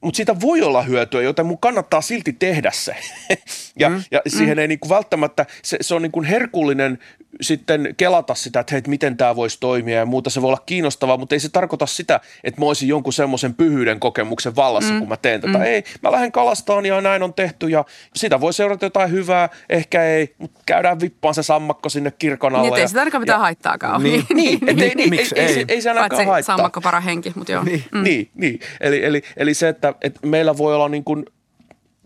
[0.00, 2.96] mutta siitä voi olla hyötyä, joten mun kannattaa silti tehdä se.
[3.78, 4.02] ja, mm.
[4.10, 4.60] ja siihen mm.
[4.60, 6.98] ei niinku välttämättä, se, se on niinku herkullinen
[7.40, 10.30] sitten kelata sitä, että hei, miten tämä voisi toimia ja muuta.
[10.30, 14.00] Se voi olla kiinnostavaa, mutta ei se tarkoita sitä, että mä olisin jonkun semmoisen pyhyyden
[14.00, 14.98] kokemuksen vallassa, mm.
[14.98, 15.58] kun mä teen tätä.
[15.58, 15.64] Mm.
[15.64, 17.84] Ei, mä lähden kalastaan ja näin on tehty ja
[18.14, 22.70] sitä voi seurata jotain hyvää, ehkä ei, mutta käydään vippaan se sammakko sinne kirkon alle.
[22.70, 24.00] Niin, ei se tarkoita mitään haittaakaan.
[24.10, 26.56] Niin, niin, ei, niin, Miksi ei, ei, ei, ei se ainakaan haittaa.
[26.56, 27.64] Sammakko para henki, mutta joo.
[27.64, 28.02] Niin, mm.
[28.02, 28.60] niin, niin.
[28.80, 31.24] Eli, eli, eli se, että, että meillä voi olla niin kuin–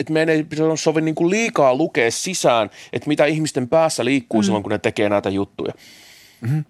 [0.00, 4.44] että meidän ei sovi niin kuin liikaa lukea sisään, että mitä ihmisten päässä liikkuu mm.
[4.44, 5.72] silloin, kun ne tekee näitä juttuja.
[6.40, 6.64] Mm-hmm.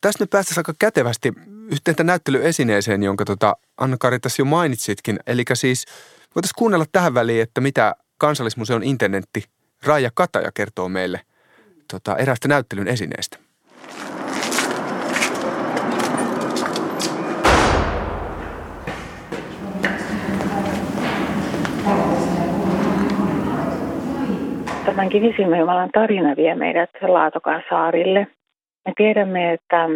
[0.00, 1.32] Tässä nyt päästäisiin aika kätevästi
[1.70, 5.18] yhteen näyttelyesineeseen, jonka tota Anna-Kari tässä jo mainitsitkin.
[5.26, 5.84] Eli siis
[6.34, 9.44] voitaisiin kuunnella tähän väliin, että mitä Kansallismuseon internetti
[9.84, 11.20] Raija Kataja kertoo meille
[11.92, 13.38] tota, eräästä näyttelyn esineestä.
[24.94, 28.26] Tämän Kivisilmäjumalan tarina vie meidät Laatokan saarille.
[28.86, 29.88] Me tiedämme, että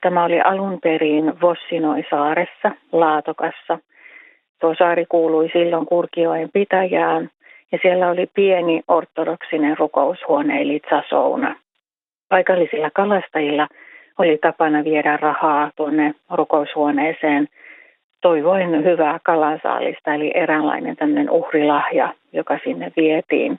[0.00, 3.78] tämä oli alun perin Vossinoisaaressa, Laatokassa.
[4.60, 7.30] Tuo saari kuului silloin Kurkioen pitäjään
[7.72, 11.56] ja siellä oli pieni ortodoksinen rukoushuone eli Tsasouna.
[12.28, 13.68] Paikallisilla kalastajilla
[14.18, 17.48] oli tapana viedä rahaa tuonne rukoushuoneeseen
[18.22, 23.58] toivoen hyvää kalansaalista, eli eräänlainen tämmöinen uhrilahja, joka sinne vietiin.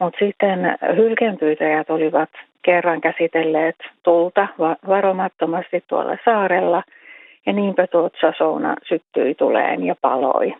[0.00, 2.30] Mutta sitten hylkeenpyytäjät olivat
[2.62, 4.48] kerran käsitelleet tulta
[4.88, 6.82] varomattomasti tuolla saarella
[7.46, 10.54] ja niinpä tuo Sasouna syttyi tuleen ja paloi.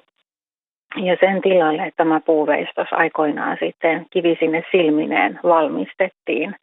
[0.96, 6.54] Ja sen tilalle tämä puuveistos aikoinaan sitten kivi sinne silmineen valmistettiin.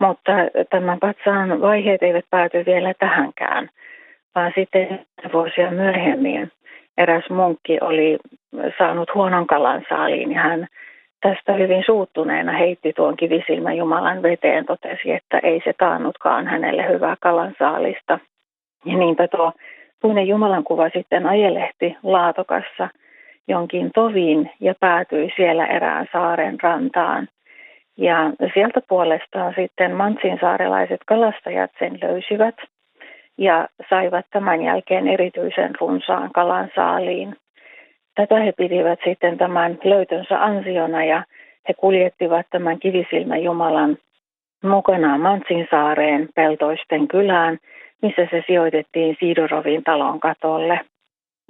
[0.00, 0.32] Mutta
[0.70, 3.68] tämän patsaan vaiheet eivät pääty vielä tähänkään,
[4.34, 6.52] vaan sitten vuosia myöhemmin
[6.98, 8.18] eräs munkki oli
[8.78, 10.66] saanut huonon kalan saaliin ja hän
[11.22, 17.16] tästä hyvin suuttuneena heitti tuon kivisilmän Jumalan veteen, totesi, että ei se taannutkaan hänelle hyvää
[17.20, 18.18] kalansaalista.
[18.84, 19.52] Ja niinpä tuo
[20.00, 22.88] puinen Jumalan kuva sitten ajelehti Laatokassa
[23.48, 27.28] jonkin toviin ja päätyi siellä erään saaren rantaan.
[27.96, 32.56] Ja sieltä puolestaan sitten Mantsin saarelaiset kalastajat sen löysivät
[33.38, 37.36] ja saivat tämän jälkeen erityisen runsaan kalansaaliin.
[38.14, 41.24] Tätä he pidivät sitten tämän löytönsä ansiona ja
[41.68, 43.96] he kuljettivat tämän kivisilmän Jumalan
[44.64, 47.58] mukanaan Mantsinsaareen peltoisten kylään,
[48.02, 50.80] missä se sijoitettiin Siidorovin talon katolle.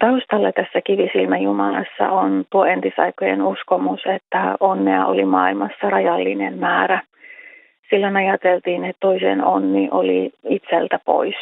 [0.01, 7.03] Taustalla tässä kivisilmän Jumalassa on tuo entisaikojen uskomus, että onnea oli maailmassa rajallinen määrä.
[7.90, 11.35] Silloin ajateltiin, että toisen onni oli itseltä pois.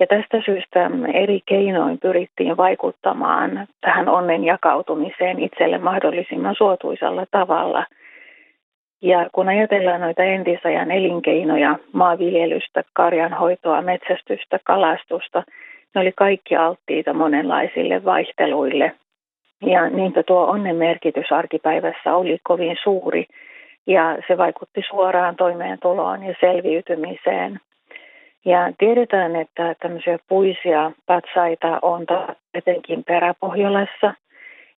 [0.00, 7.86] Ja tästä syystä eri keinoin pyrittiin vaikuttamaan tähän onnen jakautumiseen itselle mahdollisimman suotuisalla tavalla.
[9.02, 15.42] Ja kun ajatellaan noita entisajan elinkeinoja, maanviljelystä, karjanhoitoa, metsästystä, kalastusta,
[15.94, 18.92] ne oli kaikki alttiita monenlaisille vaihteluille.
[19.66, 23.26] Ja niinpä tuo onnen merkitys arkipäivässä oli kovin suuri
[23.86, 27.60] ja se vaikutti suoraan toimeentuloon ja selviytymiseen–
[28.44, 32.06] ja tiedetään, että tämmöisiä puisia patsaita on
[32.54, 34.14] etenkin peräpohjolassa.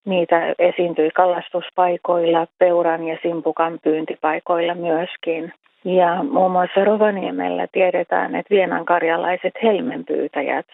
[0.06, 5.54] Niitä esiintyi kalastuspaikoilla, peuran ja simpukan pyyntipaikoilla myöskin.
[5.86, 10.66] Ja muun muassa Rovaniemellä tiedetään, että vienankarjalaiset helmenpyytäjät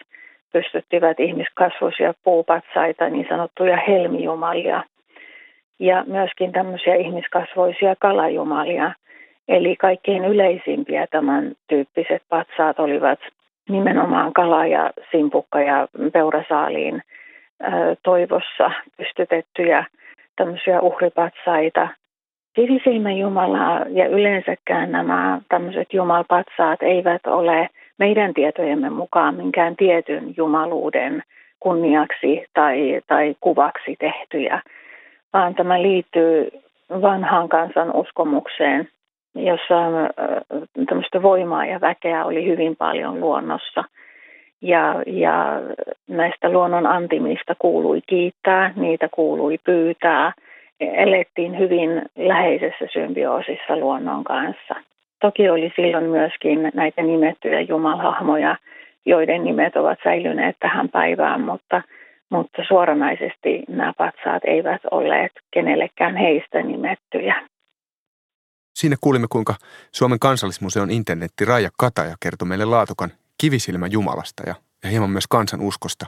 [0.52, 4.82] pystyttivät ihmiskasvuisia puupatsaita, niin sanottuja helmijumalia.
[5.78, 8.92] Ja myöskin tämmöisiä ihmiskasvoisia kalajumalia–
[9.48, 13.18] Eli kaikkein yleisimpiä tämän tyyppiset patsaat olivat
[13.68, 17.02] nimenomaan kala ja simpukka ja peurasaaliin
[18.02, 19.84] toivossa pystytettyjä
[20.36, 21.88] tämmöisiä uhripatsaita.
[22.54, 31.22] Kivisilmän Jumala ja yleensäkään nämä tämmöiset jumalpatsaat eivät ole meidän tietojemme mukaan minkään tietyn jumaluuden
[31.60, 34.62] kunniaksi tai, tai kuvaksi tehtyjä,
[35.32, 36.50] vaan tämä liittyy
[36.90, 38.88] vanhaan kansan uskomukseen
[39.38, 39.74] jossa
[40.88, 43.84] tämmöistä voimaa ja väkeä oli hyvin paljon luonnossa.
[44.62, 45.60] Ja, ja
[46.08, 50.32] näistä luonnon antimista kuului kiittää, niitä kuului pyytää.
[50.80, 54.74] Elettiin hyvin läheisessä symbioosissa luonnon kanssa.
[55.20, 58.56] Toki oli silloin myöskin näitä nimettyjä jumalhahmoja,
[59.06, 61.82] joiden nimet ovat säilyneet tähän päivään, mutta,
[62.30, 67.34] mutta suoranaisesti nämä patsaat eivät olleet kenellekään heistä nimettyjä.
[68.78, 69.54] Siinä kuulimme, kuinka
[69.92, 75.60] Suomen kansallismuseon internetti Raija Kataja kertoi meille Laatokan kivisilmä Jumalasta ja, ja hieman myös kansan
[75.60, 76.06] uskosta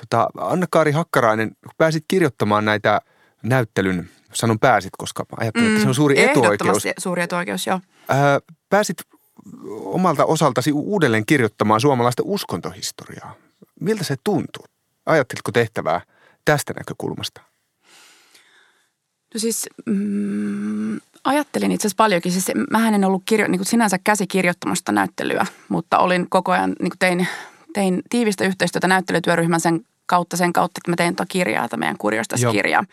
[0.00, 3.00] Tota, Anna-Kaari Hakkarainen, pääsit kirjoittamaan näitä
[3.42, 6.82] näyttelyn, sanon pääsit, koska ajattelin, että se on suuri etuoikeus.
[6.98, 7.80] suuri etuoikeus, joo.
[8.08, 8.96] Ää, pääsit
[9.84, 13.34] omalta osaltasi uudelleen kirjoittamaan suomalaista uskontohistoriaa.
[13.80, 14.64] Miltä se tuntuu?
[15.06, 16.00] Ajattelitko tehtävää
[16.44, 17.40] tästä näkökulmasta?
[19.34, 22.32] No siis mm, ajattelin itse asiassa paljonkin.
[22.32, 26.90] Siis mähän en ollut kirjo, niin kuin sinänsä käsikirjoittamasta näyttelyä, mutta olin koko ajan, niin
[26.90, 27.28] kuin tein,
[27.72, 31.98] tein tiivistä yhteistyötä näyttelytyöryhmän sen kautta sen kautta, että mä tein tuota kirjaa, tai meidän
[31.98, 32.84] kurjostaskirjaa,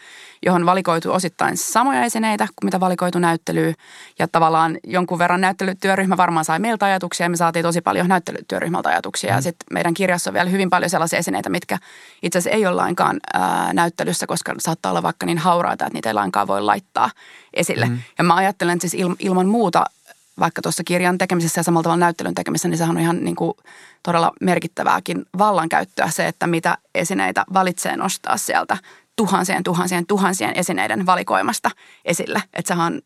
[0.45, 3.73] johon valikoitu osittain samoja esineitä kuin mitä valikoitu näyttelyä.
[4.19, 8.89] Ja tavallaan jonkun verran näyttelytyöryhmä varmaan sai meiltä ajatuksia ja me saatiin tosi paljon näyttelytyöryhmältä
[8.89, 9.31] ajatuksia.
[9.31, 9.35] Mm.
[9.35, 11.77] Ja sitten meidän kirjassa on vielä hyvin paljon sellaisia esineitä, mitkä
[12.23, 16.09] itse asiassa ei ole lainkaan ää, näyttelyssä, koska saattaa olla vaikka niin hauraita, että niitä
[16.09, 17.09] ei lainkaan voi laittaa
[17.53, 17.85] esille.
[17.85, 17.99] Mm.
[18.17, 19.85] Ja mä ajattelen, että siis ilman muuta
[20.41, 23.53] vaikka tuossa kirjan tekemisessä ja samalla tavalla näyttelyn tekemisessä, niin sehän on ihan niin kuin
[24.03, 28.77] todella merkittävääkin vallankäyttöä se, että mitä esineitä valitsee nostaa sieltä
[29.15, 31.71] tuhansien, tuhansien, tuhansien esineiden valikoimasta
[32.05, 32.43] esille.
[32.53, 33.01] Että sehän on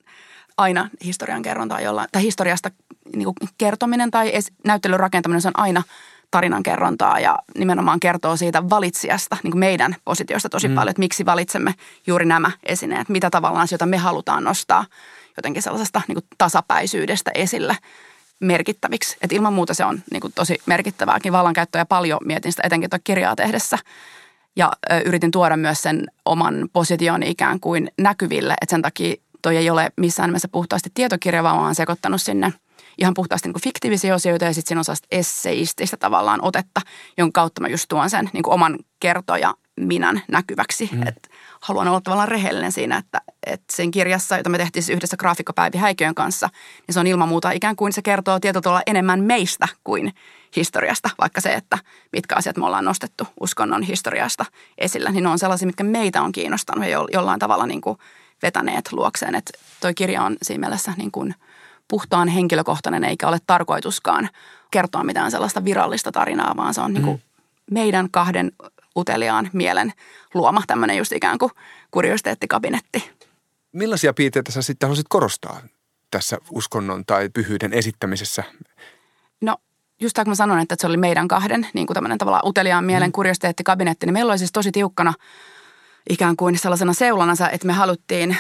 [0.58, 2.72] aina historian kerrontaa jollain, tai historiasta
[3.16, 5.84] niin kuin kertominen tai es, näyttelyn rakentaminen, se on aina
[6.32, 10.76] tarinan kerrontaa ja nimenomaan kertoo siitä valitsijasta, niin kuin meidän positiosta tosi mm.
[10.76, 11.74] paljon, että miksi valitsemme
[12.08, 14.86] juuri nämä esineet, mitä tavallaan asioita me halutaan nostaa
[15.38, 17.78] jotenkin sellaisesta niin kuin tasapäisyydestä esille
[18.40, 19.18] merkittäviksi.
[19.22, 22.90] Et ilman muuta se on niin kuin tosi merkittävääkin vallankäyttöä ja paljon mietin sitä etenkin
[22.90, 23.78] tuo kirjaa tehdessä.
[24.56, 29.58] Ja ö, yritin tuoda myös sen oman position ikään kuin näkyville, että sen takia toi
[29.58, 32.54] ei ole missään nimessä puhtaasti tietokirja, vaan olen sekoittanut sinne
[32.98, 36.82] ihan puhtaasti niin kuin fiktiivisiä osioita ja sitten siinä on sellaista esseististä tavallaan otetta,
[37.18, 40.90] jonka kautta mä just tuon sen niin kuin oman kertoja minän näkyväksi.
[40.92, 41.08] Mm.
[41.08, 41.30] Et
[41.66, 45.78] haluan olla tavallaan rehellinen siinä, että, että sen kirjassa, jota me tehtiin siis yhdessä graafikkopäivi
[45.78, 46.50] Häiköön kanssa,
[46.88, 50.14] niin se on ilman muuta ikään kuin se kertoo tietyllä tavalla enemmän meistä kuin
[50.56, 51.10] historiasta.
[51.20, 51.78] Vaikka se, että
[52.12, 54.46] mitkä asiat me ollaan nostettu uskonnon historiasta
[54.78, 57.98] esillä, niin ne on sellaisia, mitkä meitä on kiinnostanut ja jollain tavalla niin kuin
[58.42, 59.36] vetäneet luokseen.
[59.36, 59.52] Että
[59.82, 61.36] toi kirja on siinä mielessä niin kuin
[61.88, 64.30] puhtaan henkilökohtainen eikä ole tarkoituskaan
[64.72, 67.74] kertoa mitään sellaista virallista tarinaa, vaan se on niin kuin mm.
[67.74, 68.52] meidän kahden
[68.98, 69.94] uteliaan mielen
[70.34, 71.52] luoma tämmöinen just ikään kuin
[71.92, 73.12] kuriositeettikabinetti.
[73.72, 75.62] Millaisia piirteitä sä sitten haluaisit korostaa
[76.12, 78.44] tässä uskonnon tai pyhyyden esittämisessä?
[79.42, 79.58] No
[80.02, 82.86] just tämä, kun mä sanon, että se oli meidän kahden niin kuin tämmöinen tavallaan uteliaan
[82.86, 83.12] mielen mm.
[83.12, 85.14] kuriositeettikabinetti, niin meillä oli siis tosi tiukkana
[86.10, 88.38] ikään kuin sellaisena seulana, että me haluttiin,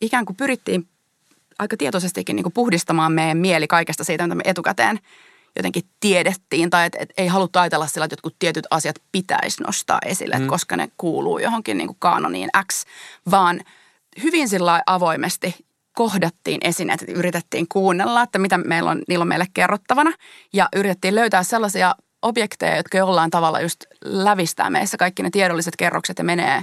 [0.00, 0.88] ikään kuin pyrittiin
[1.58, 5.00] aika tietoisestikin niin kuin puhdistamaan meidän mieli kaikesta siitä, mitä me etukäteen–
[5.56, 9.98] jotenkin tiedettiin tai että et ei haluttu ajatella sillä, että jotkut tietyt asiat pitäisi nostaa
[10.06, 10.46] esille, mm.
[10.46, 12.84] koska ne kuuluu johonkin niin kuin kanoniin X,
[13.30, 13.60] vaan
[14.22, 15.54] hyvin sillä avoimesti
[15.94, 20.12] kohdattiin esineet, että yritettiin kuunnella, että mitä meillä on, niillä on meille kerrottavana
[20.52, 26.18] ja yritettiin löytää sellaisia objekteja, jotka jollain tavalla just lävistää meissä kaikki ne tiedolliset kerrokset
[26.18, 26.62] ja menee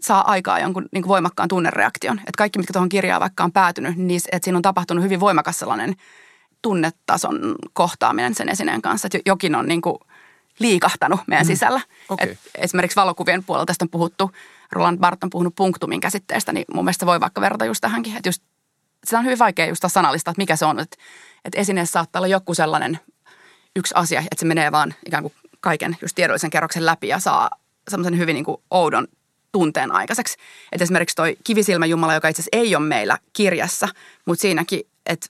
[0.00, 2.18] saa aikaa jonkun niin kuin voimakkaan tunnereaktion.
[2.18, 5.58] Että kaikki, mitkä tuohon kirjaan vaikka on päätynyt, niin että siinä on tapahtunut hyvin voimakas
[5.58, 5.94] sellainen–
[6.62, 9.06] tunnetason kohtaaminen sen esineen kanssa.
[9.06, 9.98] Että jokin on niin kuin
[10.58, 11.50] liikahtanut meidän mm.
[11.50, 11.80] sisällä.
[12.08, 12.28] Okay.
[12.28, 14.30] Et esimerkiksi valokuvien puolella tästä on puhuttu,
[14.72, 18.16] Roland Barthes on puhunut punktumin käsitteestä, niin mun mielestä voi vaikka verrata just tähänkin.
[18.16, 18.42] Että just,
[19.04, 20.80] sitä on hyvin vaikea just sanallista, että mikä se on.
[20.80, 20.96] Että,
[21.44, 23.00] että esineessä saattaa olla joku sellainen
[23.76, 27.50] yksi asia, että se menee vaan ikään kuin kaiken just tiedollisen kerroksen läpi ja saa
[27.88, 29.08] semmoisen hyvin niin kuin oudon
[29.52, 30.36] tunteen aikaiseksi.
[30.72, 33.88] Että esimerkiksi toi kivisilmäjumala, joka itse asiassa ei ole meillä kirjassa,
[34.24, 35.26] mutta siinäkin, että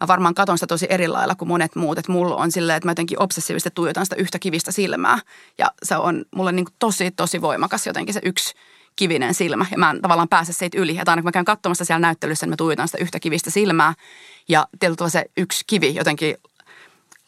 [0.00, 1.98] mä varmaan katon sitä tosi eri lailla kuin monet muut.
[1.98, 5.18] Että mulla on silleen, että mä jotenkin obsessiivisesti tuijotan sitä yhtä kivistä silmää.
[5.58, 8.54] Ja se on mulle niin tosi, tosi voimakas jotenkin se yksi
[8.96, 9.66] kivinen silmä.
[9.70, 10.98] Ja mä en tavallaan pääse siitä yli.
[10.98, 13.94] Että aina kun mä käyn katsomassa siellä näyttelyssä, niin mä tuijotan sitä yhtä kivistä silmää.
[14.48, 16.36] Ja tietyllä se yksi kivi jotenkin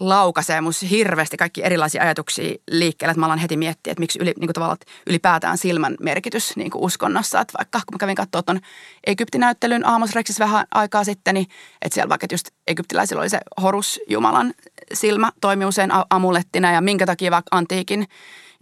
[0.01, 4.33] laukaisee mus hirveästi kaikki erilaisia ajatuksia liikkeelle, että mä alan heti miettiä, että miksi yli,
[4.37, 7.41] niin kuin tavallaan, ylipäätään silmän merkitys niin kuin uskonnossa.
[7.41, 8.61] Että vaikka kun mä kävin katsoa tuon
[9.07, 11.47] Egyptinäyttelyn Aamos vähän aikaa sitten, niin
[11.83, 14.55] että siellä vaikka just egyptiläisillä oli se Horus Jumalan
[14.93, 18.09] silmä, toimi usein amulettina ja minkä takia vaikka antiikin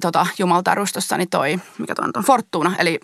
[0.03, 0.27] tota,
[1.19, 3.01] niin toi, mikä tuo on, Fortuna, eli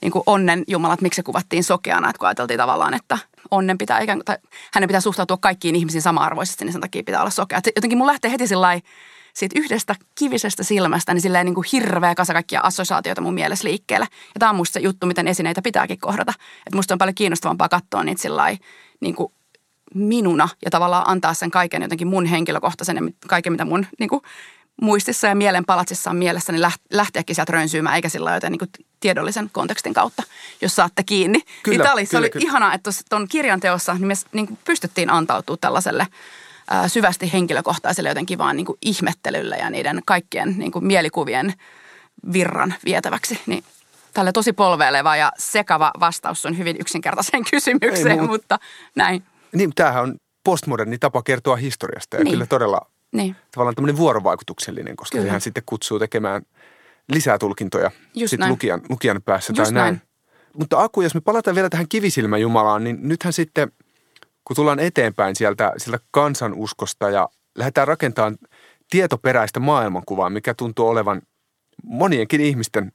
[0.00, 3.18] niin kuin onnen jumalat, miksi se kuvattiin sokeana, että kun ajateltiin tavallaan, että
[3.50, 4.36] onnen pitää ikään kuin, tai
[4.72, 7.58] hänen pitää suhtautua kaikkiin ihmisiin sama-arvoisesti, niin sen takia pitää olla sokea.
[7.58, 8.80] Et jotenkin mun lähtee heti sillä
[9.34, 14.06] siitä yhdestä kivisestä silmästä, niin silleen niin kuin hirveä kasa kaikkia assosiaatioita mun mielessä liikkeelle.
[14.10, 16.32] Ja tämä on musta se juttu, miten esineitä pitääkin kohdata.
[16.66, 18.56] Että musta on paljon kiinnostavampaa katsoa niitä sillä
[19.00, 19.32] niin kuin
[19.94, 24.22] minuna ja tavallaan antaa sen kaiken jotenkin mun henkilökohtaisen ja kaiken, mitä mun niin kuin,
[24.82, 29.50] muistissa ja mielen palatsissa on mielessä, niin lähteäkin sieltä rönsyymään, eikä sillä joten niin tiedollisen
[29.52, 30.22] kontekstin kautta,
[30.60, 31.40] jos saatte kiinni.
[31.62, 32.44] Kyllä, niin oli, kyllä, se oli kyllä.
[32.44, 36.06] ihanaa, että tuon kirjan teossa niin me niin pystyttiin antautumaan tällaiselle
[36.70, 41.54] ää, syvästi henkilökohtaiselle jotenkin vaan niin kuin ihmettelylle ja niiden kaikkien niin kuin mielikuvien
[42.32, 43.64] virran vietäväksi, niin
[44.14, 48.58] tälle tosi polveileva ja sekava vastaus on hyvin yksinkertaiseen kysymykseen, Ei, mutta
[48.94, 49.22] näin.
[49.52, 52.32] Niin, tämähän on postmoderni tapa kertoa historiasta ja niin.
[52.32, 52.80] kyllä todella
[53.12, 53.36] niin.
[53.50, 55.26] tavallaan tämmöinen vuorovaikutuksellinen, koska kyllä.
[55.26, 56.42] sehän sitten kutsuu tekemään
[57.12, 59.94] lisää tulkintoja Just sitten lukijan, lukijan päässä Just tai näin.
[59.94, 60.08] näin.
[60.58, 63.72] Mutta Aku, jos me palataan vielä tähän kivisilmäjumalaan, niin nythän sitten,
[64.44, 68.38] kun tullaan eteenpäin sieltä, sieltä kansanuskosta ja lähdetään rakentamaan
[68.90, 71.22] tietoperäistä maailmankuvaa, mikä tuntuu olevan
[71.84, 72.92] monienkin ihmisten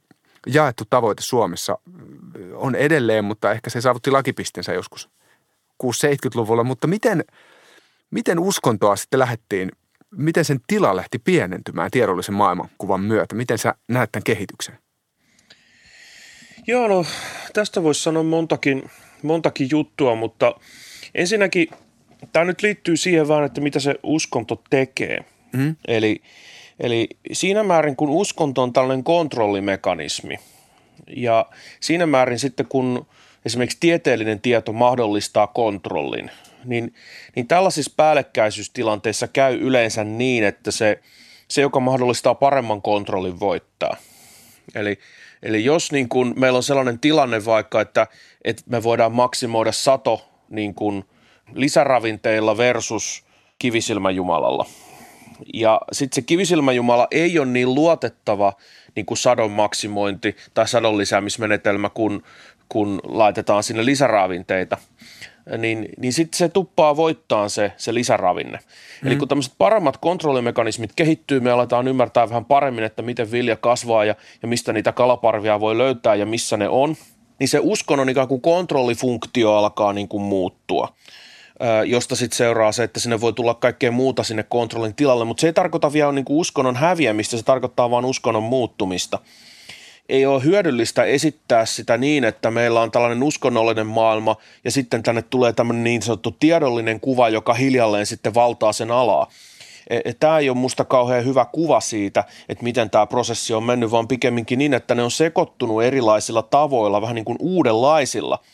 [0.47, 1.77] jaettu tavoite Suomessa,
[2.53, 5.09] on edelleen, mutta ehkä se saavutti lakipistensä joskus
[5.83, 6.63] 6-70-luvulla.
[6.63, 7.23] Mutta miten,
[8.11, 9.71] miten uskontoa sitten lähdettiin,
[10.17, 13.35] miten sen tila lähti pienentymään tiedollisen maailmankuvan myötä?
[13.35, 14.77] Miten sä näet tämän kehityksen?
[16.67, 17.05] Joo, no
[17.53, 18.89] tästä voisi sanoa montakin,
[19.23, 20.55] montakin juttua, mutta
[21.15, 21.67] ensinnäkin
[22.31, 25.25] tämä nyt liittyy siihen vaan, että mitä se uskonto tekee.
[25.53, 25.75] Mm.
[25.87, 26.21] Eli,
[26.79, 30.37] eli siinä määrin, kun uskonto on tällainen kontrollimekanismi
[31.15, 31.45] ja
[31.79, 33.05] siinä määrin sitten, kun
[33.45, 36.31] esimerkiksi tieteellinen tieto mahdollistaa kontrollin,
[36.65, 36.93] niin,
[37.35, 40.99] niin tällaisissa päällekkäisyystilanteissa käy yleensä niin, että se,
[41.47, 43.97] se, joka mahdollistaa paremman kontrollin, voittaa.
[44.75, 44.99] Eli
[45.43, 48.07] Eli jos niin kun meillä on sellainen tilanne vaikka, että,
[48.43, 51.05] että me voidaan maksimoida sato niin kun
[51.53, 53.25] lisäravinteilla versus
[53.59, 54.65] kivisilmäjumalalla.
[55.53, 58.53] Ja sitten se kivisilmäjumala ei ole niin luotettava
[58.95, 62.23] niin kuin sadon maksimointi tai sadon lisäämismenetelmä, kun,
[62.69, 64.77] kun laitetaan sinne lisäravinteita
[65.57, 68.59] niin, niin sitten se tuppaa voittaa se, se lisäravinne.
[69.01, 69.07] Mm.
[69.07, 74.05] Eli kun tämmöiset paremmat kontrollimekanismit kehittyy, me aletaan ymmärtää vähän paremmin, että miten vilja kasvaa
[74.05, 76.95] ja, ja mistä niitä kalaparvia voi löytää ja missä ne on,
[77.39, 80.93] niin se uskonnon ikään kuin kontrollifunktio alkaa niin kuin muuttua
[81.85, 85.47] josta sitten seuraa se, että sinne voi tulla kaikkea muuta sinne kontrollin tilalle, mutta se
[85.47, 89.19] ei tarkoita vielä niin kuin uskonnon häviämistä, se tarkoittaa vain uskonnon muuttumista–
[90.13, 95.21] ei ole hyödyllistä esittää sitä niin, että meillä on tällainen uskonnollinen maailma ja sitten tänne
[95.21, 99.27] tulee tämmöinen niin sanottu tiedollinen kuva, joka hiljalleen sitten valtaa sen alaa.
[99.89, 103.63] E, e, tämä ei ole musta kauhean hyvä kuva siitä, että miten tämä prosessi on
[103.63, 108.39] mennyt, vaan pikemminkin niin, että ne on sekoittunut erilaisilla tavoilla, vähän niin kuin uudenlaisilla–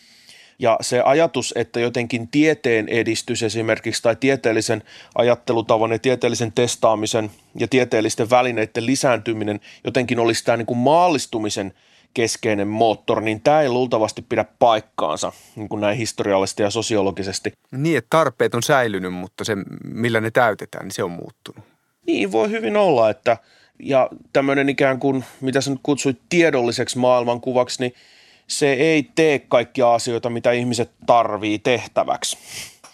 [0.59, 4.83] ja se ajatus, että jotenkin tieteen edistys esimerkiksi tai tieteellisen
[5.15, 11.73] ajattelutavan ja tieteellisen testaamisen ja tieteellisten välineiden lisääntyminen jotenkin olisi tämä niin kuin maallistumisen
[12.13, 17.53] keskeinen moottori, niin tämä ei luultavasti pidä paikkaansa niin kuin näin historiallisesti ja sosiologisesti.
[17.71, 21.65] Niin, että tarpeet on säilynyt, mutta se, millä ne täytetään, niin se on muuttunut.
[22.07, 23.37] Niin, voi hyvin olla, että
[23.83, 27.93] ja tämmöinen ikään kuin, mitä sä nyt kutsuit tiedolliseksi maailmankuvaksi, niin–
[28.49, 32.37] se ei tee kaikkia asioita, mitä ihmiset tarvii tehtäväksi.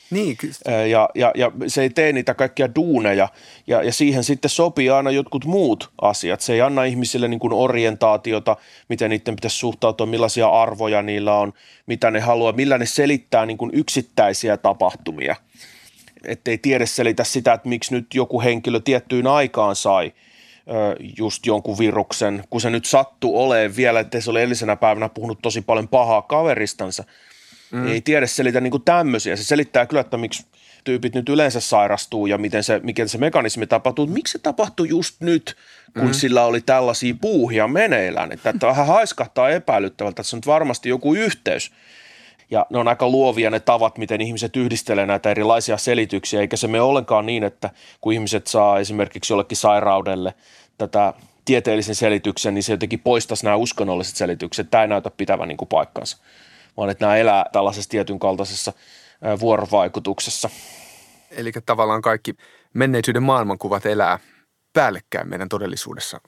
[0.10, 0.38] Niin,
[0.90, 3.30] ja, ja, ja se ei tee niitä kaikkia duuneja
[3.68, 6.42] ja, ja siihen sitten sopii aina jotkut muut asiat.
[6.42, 8.58] Se ei anna ihmisille niin kuin orientaatiota,
[8.90, 11.54] miten niiden pitäisi suhtautua, millaisia arvoja niillä on,
[11.86, 15.36] mitä ne haluaa, millä ne selittää niin kuin yksittäisiä tapahtumia.
[16.26, 20.14] Että ei tiede selitä sitä, että miksi nyt joku henkilö tiettyyn aikaan sai–
[21.18, 25.40] just jonkun viruksen, kun se nyt sattuu olemaan vielä, että se oli edellisenä päivänä puhunut
[25.42, 27.04] tosi paljon pahaa kaveristansa,
[27.72, 27.88] mm.
[27.88, 29.36] ei tiedä selitä niin tämmöisiä.
[29.36, 30.46] Se selittää kyllä, että miksi
[30.84, 34.08] tyypit nyt yleensä sairastuu ja miten se, miten se mekanismi tapahtuu.
[34.08, 35.56] Miksi se tapahtui just nyt,
[35.94, 36.14] kun mm.
[36.14, 38.32] sillä oli tällaisia puuhia meneillään?
[38.32, 41.72] Että, että vähän haiskahtaa epäilyttävältä, että se on nyt varmasti joku yhteys.
[42.52, 46.68] Ja ne on aika luovia ne tavat, miten ihmiset yhdistelee näitä erilaisia selityksiä, eikä se
[46.68, 47.70] mene ollenkaan niin, että
[48.02, 50.34] kun ihmiset saa esimerkiksi jollekin sairaudelle
[50.78, 51.14] tätä
[51.46, 54.72] tieteellisen selityksen, niin se jotenkin poistaisi nämä uskonnolliset selitykset.
[54.72, 56.18] Tämä ei näytä pitävän niin kuin paikkansa,
[56.78, 58.74] vaan että nämä elää tällaisessa tietyn kaltaisessa
[59.40, 60.50] vuorovaikutuksessa.
[61.32, 62.36] Eli tavallaan kaikki
[62.74, 64.20] menneisyyden maailmankuvat elää
[64.74, 66.22] päällekkäin meidän todellisuudessa.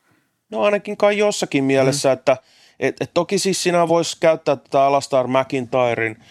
[0.51, 2.13] No ainakin kai jossakin mielessä, mm.
[2.13, 2.38] että–
[2.80, 6.24] et, et toki siis sinä voisi käyttää tätä Alastar McIntyren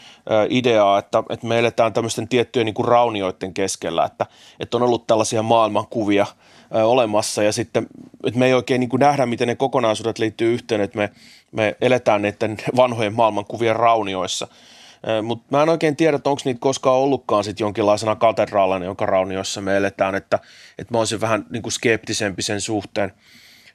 [0.51, 4.27] ideaa, että, että me eletään tämmöisten tiettyjen niin kuin raunioiden keskellä, että,
[4.61, 6.27] että on ollut tällaisia maailmankuvia
[6.85, 7.87] olemassa ja sitten,
[8.27, 11.11] että me ei oikein niin kuin nähdä, miten ne kokonaisuudet liittyy yhteen, että me,
[11.53, 14.49] me eletään näiden vanhojen maailmankuvien raunioissa.
[15.23, 19.61] Mutta mä en oikein tiedä, että onko niitä koskaan ollutkaan sit jonkinlaisena katedraalina, jonka raunioissa
[19.61, 20.39] me eletään, että,
[20.79, 23.13] että mä olisin vähän niin kuin skeptisempi sen suhteen–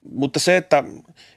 [0.10, 0.84] mutta se, että,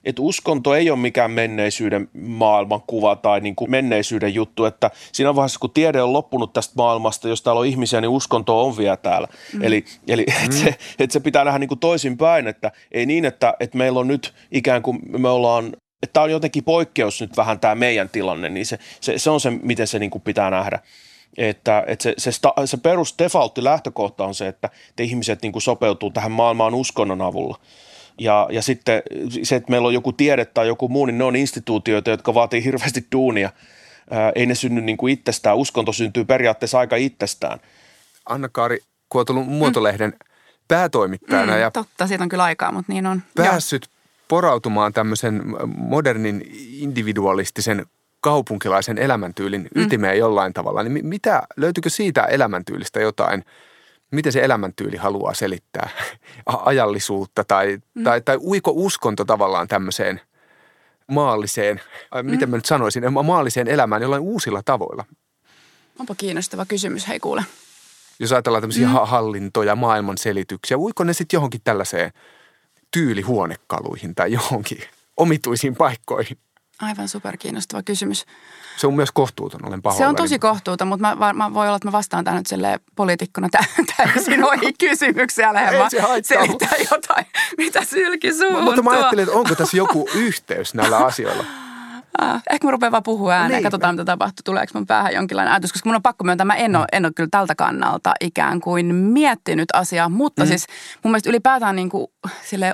[0.04, 5.60] että uskonto ei ole mikään menneisyyden maailmankuva tai niin kuin menneisyyden juttu, että siinä vaiheessa,
[5.60, 9.28] kun tiede on loppunut tästä maailmasta, jos täällä on ihmisiä, niin uskonto on vielä täällä.
[9.52, 9.62] Mm.
[9.62, 10.44] Eli, eli mm.
[10.44, 14.00] että, se, että se pitää nähdä niin kuin toisinpäin, että ei niin, että, että meillä
[14.00, 18.08] on nyt ikään kuin me ollaan että tämä on jotenkin poikkeus nyt vähän tämä meidän
[18.08, 20.78] tilanne, niin se, se, se on se, miten se niin kuin pitää nähdä.
[21.38, 25.52] Että, että se, se, sta, se perus defaultti lähtökohta on se, että, että ihmiset niin
[25.52, 27.58] kuin sopeutuu tähän maailmaan uskonnon avulla
[28.18, 29.02] Ja, ja sitten
[29.42, 32.64] se, että meillä on joku tiede tai joku muu, niin ne on instituutioita, jotka vaatii
[32.64, 33.50] hirveästi duunia.
[34.10, 35.56] Ää, ei ne synny niin kuin itsestään.
[35.56, 37.60] Uskonto syntyy periaatteessa aika itsestään.
[38.28, 40.18] Anna-Kaari, kun olet ollut Muotolehden mm.
[40.68, 43.22] päätoimittajana mm, ja totta, siitä on kyllä aikaa, mutta niin on.
[43.34, 44.24] päässyt Joo.
[44.28, 45.42] porautumaan tämmöisen
[45.76, 46.50] modernin
[46.80, 47.86] individualistisen
[48.20, 49.82] kaupunkilaisen elämäntyylin mm.
[49.82, 53.44] ytimeen jollain tavalla, niin mitä, löytyykö siitä elämäntyylistä jotain,
[54.14, 55.88] miten se elämäntyyli haluaa selittää
[56.46, 58.04] ajallisuutta tai, mm.
[58.04, 60.20] tai, tai uiko uskonto tavallaan tämmöiseen
[61.06, 61.80] maalliseen,
[62.22, 62.30] mm.
[62.30, 65.04] miten mä nyt sanoisin, maalliseen elämään jollain uusilla tavoilla?
[65.98, 67.44] Onpa kiinnostava kysymys, hei kuule.
[68.18, 68.92] Jos ajatellaan tämmöisiä mm.
[68.92, 72.12] hallintoja, maailman selityksiä, uiko ne sitten johonkin tällaiseen
[72.90, 74.78] tyylihuonekaluihin tai johonkin
[75.16, 76.38] omituisiin paikkoihin?
[76.82, 78.26] Aivan superkiinnostava kysymys.
[78.76, 80.04] Se on myös kohtuuton, olen pahoillani.
[80.04, 83.48] Se on tosi kohtuuton, mutta mä, mä voi olla, että mä vastaan tämän nyt poliitikkona
[83.96, 85.54] täysin ohi kysymyksiä.
[85.54, 87.26] Lähden Ei se selittää jotain,
[87.58, 88.62] mitä sylki suuntua.
[88.62, 91.44] Mutta mä ajattelin, että onko tässä joku yhteys näillä asioilla.
[92.18, 93.62] Ah, ehkä mä rupean vaan puhua ääneen, niin.
[93.62, 96.76] katsotaan mitä tapahtuu, tuleeko mun päähän jonkinlainen ajatus, koska mun on pakko myöntää, mä en
[96.76, 100.48] ole, en ole kyllä tältä kannalta ikään kuin miettinyt asiaa, mutta mm.
[100.48, 100.66] siis
[101.02, 102.06] mun mielestä ylipäätään niin kuin,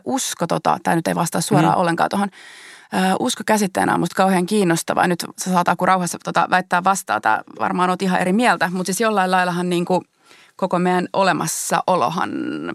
[0.05, 1.81] usko, tota, tämä nyt ei vastaa suoraan mm.
[1.81, 2.29] ollenkaan tuohon
[3.19, 5.07] usko käsitteenä on musta kauhean kiinnostava.
[5.07, 8.87] Nyt sä saat Aku rauhassa tota, väittää vastaan, että varmaan oot ihan eri mieltä, mutta
[8.87, 10.05] siis jollain laillahan niin kuin
[10.57, 12.31] koko meidän olemassaolohan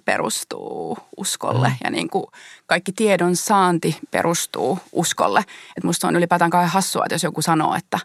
[0.05, 1.75] perustuu uskolle mm.
[1.83, 2.25] ja niin kuin
[2.65, 5.39] kaikki tiedon saanti perustuu uskolle.
[5.39, 7.99] Että musta on ylipäätään kauhean hassua, että jos joku sanoo, että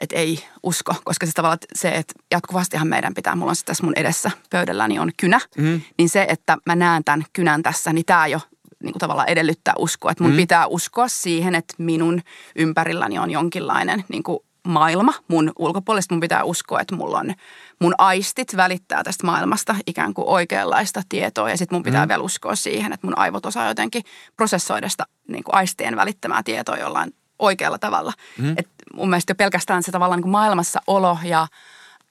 [0.00, 3.92] että ei usko, koska se tavallaan se, että jatkuvastihan meidän pitää, mulla on tässä mun
[3.96, 5.80] edessä pöydälläni on kynä, mm.
[5.98, 8.40] niin se, että mä näen tämän kynän tässä, niin tämä jo
[8.86, 10.10] niin kuin tavallaan edellyttää uskoa.
[10.10, 10.36] Että mun mm.
[10.36, 12.22] pitää uskoa siihen, että minun
[12.56, 16.14] ympärilläni on jonkinlainen niin kuin maailma mun ulkopuolesta.
[16.14, 17.34] Mun pitää uskoa, että mulla on,
[17.80, 21.50] mun aistit välittää tästä maailmasta ikään kuin oikeanlaista tietoa.
[21.50, 22.08] Ja sitten mun pitää mm.
[22.08, 24.02] vielä uskoa siihen, että mun aivot osaa jotenkin
[24.36, 28.12] prosessoida sitä niin kuin aistien välittämää tietoa jollain oikealla tavalla.
[28.38, 28.54] Mm.
[28.56, 31.46] Et mun mielestä jo pelkästään se tavallaan niin kuin maailmassa olo ja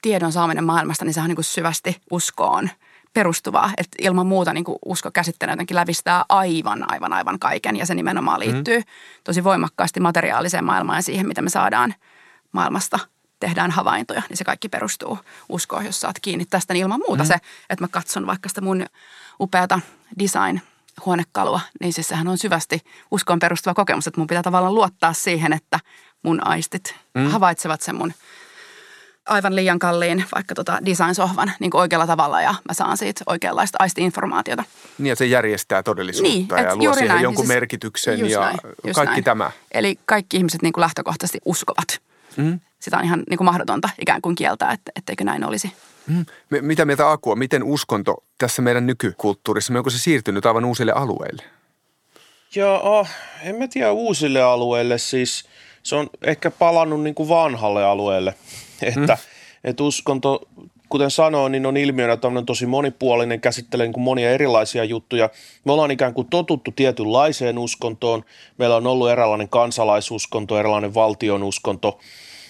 [0.02, 2.70] tiedon saaminen maailmasta, niin se on niin kuin syvästi uskoon–
[3.16, 7.86] perustuvaa, että ilman muuta niin kuin usko käsitteenä jotenkin lävistää aivan, aivan, aivan kaiken ja
[7.86, 8.50] se nimenomaan mhm.
[8.50, 8.84] liittyy mm.
[9.24, 11.94] tosi voimakkaasti materiaaliseen maailmaan ja siihen, mitä me saadaan
[12.52, 12.98] maailmasta
[13.40, 17.28] tehdään havaintoja, niin se kaikki perustuu uskoon, jos saat kiinni tästä, niin ilman muuta mm.
[17.28, 17.34] se,
[17.70, 18.86] että mä katson vaikka sitä mun
[19.40, 19.80] upeata
[20.18, 20.60] design
[21.06, 25.52] huonekalua, niin siis sehän on syvästi uskoon perustuva kokemus, että mun pitää tavallaan luottaa siihen,
[25.52, 25.80] että
[26.22, 27.30] mun aistit mm.
[27.30, 28.12] havaitsevat sen mun
[29.26, 33.78] aivan liian kalliin vaikka tota design-sohvan niin kuin oikealla tavalla ja mä saan siitä oikeanlaista
[33.80, 34.64] aisti-informaatiota.
[34.98, 38.58] Niin, ja se järjestää todellisuutta niin, ja luo siihen näin, jonkun siis, merkityksen ja näin,
[38.94, 39.24] kaikki näin.
[39.24, 39.50] tämä.
[39.72, 42.00] Eli kaikki ihmiset niin kuin lähtökohtaisesti uskovat.
[42.36, 42.60] Mm.
[42.78, 45.72] Sitä on ihan niin kuin mahdotonta ikään kuin kieltää, että, etteikö näin olisi.
[46.06, 46.26] Mm.
[46.60, 51.42] Mitä mieltä Akua, miten uskonto tässä meidän nykykulttuurissa, onko se siirtynyt aivan uusille alueille?
[52.54, 53.06] Joo,
[53.42, 55.44] en mä tiedä uusille alueille, siis
[55.82, 58.34] se on ehkä palannut niin kuin vanhalle alueelle–
[58.82, 59.70] että, mm.
[59.70, 60.48] että uskonto,
[60.88, 65.30] kuten sanoin, niin on ilmiönä tosi monipuolinen, käsittelee niin monia erilaisia juttuja.
[65.64, 68.24] Me ollaan ikään kuin totuttu tietynlaiseen uskontoon.
[68.58, 71.98] Meillä on ollut eräänlainen kansalaisuskonto, eräänlainen valtionuskonto,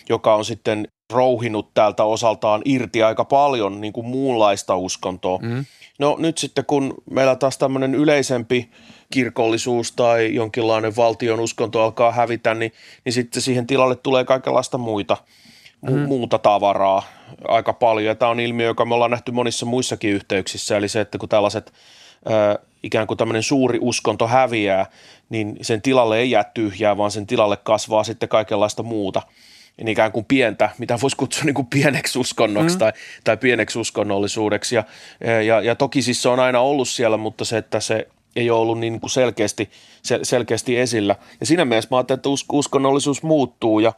[0.08, 5.38] joka on sitten rouhinut täältä osaltaan irti aika paljon niin kuin muunlaista uskontoa.
[5.42, 5.64] Mm.
[5.98, 8.70] No nyt sitten kun meillä taas tämmöinen yleisempi
[9.12, 12.72] kirkollisuus tai jonkinlainen valtion uskonto alkaa hävitä, niin,
[13.04, 15.98] niin sitten siihen tilalle tulee kaikenlaista muita– mu- mm.
[15.98, 17.02] muuta tavaraa
[17.48, 18.06] aika paljon.
[18.06, 21.28] Ja tämä on ilmiö, joka me ollaan nähty monissa muissakin yhteyksissä, eli se, että kun
[21.28, 21.72] tällaiset
[22.26, 24.86] ö, ikään kuin tämmöinen suuri uskonto häviää,
[25.28, 29.22] niin sen tilalle ei jää tyhjää, vaan sen tilalle kasvaa sitten kaikenlaista muuta
[29.76, 32.78] niin ikään kuin pientä, mitä voisi kutsua niin kuin pieneksi uskonnoksi mm.
[32.78, 32.92] tai,
[33.24, 34.74] tai pieneksi uskonnollisuudeksi.
[34.74, 34.84] Ja,
[35.46, 38.60] ja, ja toki siis se on aina ollut siellä, mutta se, että se ei ole
[38.60, 39.70] ollut niin kuin selkeästi,
[40.02, 41.16] sel, selkeästi esillä.
[41.40, 43.92] Ja siinä mielessä mä ajattelin, että uskonnollisuus muuttuu ja,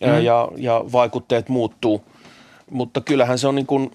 [0.00, 0.22] mm.
[0.22, 2.04] ja, ja vaikutteet muuttuu.
[2.70, 3.90] Mutta kyllähän se on niin kuin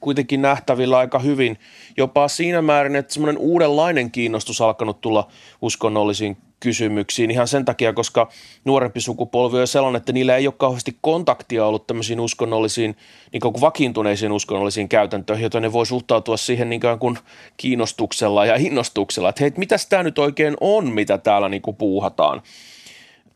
[0.00, 1.58] kuitenkin nähtävillä aika hyvin.
[1.96, 5.28] Jopa siinä määrin, että semmoinen uudenlainen kiinnostus alkanut tulla
[5.62, 8.28] uskonnollisiin kysymyksiin ihan sen takia, koska
[8.64, 12.96] nuorempi sukupolvi on sellainen, että niillä ei ole kauheasti kontaktia ollut tämmöisiin uskonnollisiin,
[13.32, 17.18] niin kuin vakiintuneisiin uskonnollisiin käytäntöihin, joten ne voi suhtautua siihen niin kuin
[17.56, 22.42] kiinnostuksella ja innostuksella, että hei, mitäs tämä nyt oikein on, mitä täällä niin kuin puuhataan.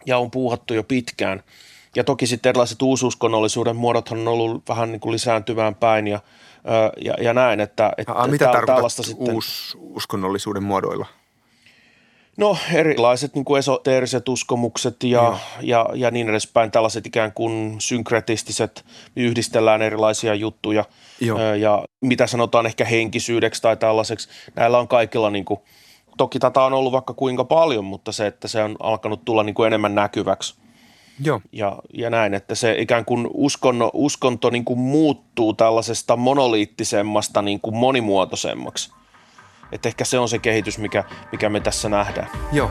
[0.06, 1.42] Ja on puuhattu jo pitkään.
[1.96, 6.20] Ja toki sitten erilaiset uususkonnollisuuden muodot on ollut vähän niin kuin lisääntyvään päin ja,
[7.04, 9.34] ja, ja näin, että, että Aa, mitä tarkoitat sitten...
[9.34, 11.06] uususkonnollisuuden muodoilla?
[12.36, 18.84] No erilaiset niin kuin esoteeriset uskomukset ja, ja, ja niin edespäin, tällaiset ikään kuin synkretistiset,
[19.16, 20.84] yhdistellään erilaisia juttuja
[21.20, 21.54] Joo.
[21.54, 24.28] ja mitä sanotaan ehkä henkisyydeksi tai tällaiseksi.
[24.54, 25.60] Näillä on kaikilla niin kuin
[26.16, 29.54] toki tätä on ollut vaikka kuinka paljon, mutta se, että se on alkanut tulla niin
[29.54, 30.54] kuin enemmän näkyväksi.
[31.20, 31.40] Joo.
[31.52, 37.60] Ja, ja näin, että se ikään kuin uskonto, uskonto niin kuin muuttuu tällaisesta monoliittisemmasta niin
[37.60, 38.92] kuin monimuotoisemmaksi.
[39.72, 42.28] Että ehkä se on se kehitys, mikä, mikä me tässä nähdään.
[42.52, 42.70] Joo.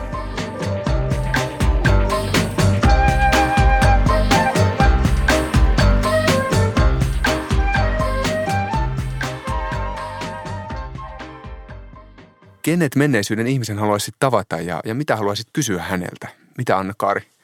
[12.62, 16.28] Kenet menneisyyden ihmisen haluaisit tavata ja, ja mitä haluaisit kysyä häneltä?
[16.58, 17.35] Mitä Anna-Kaari?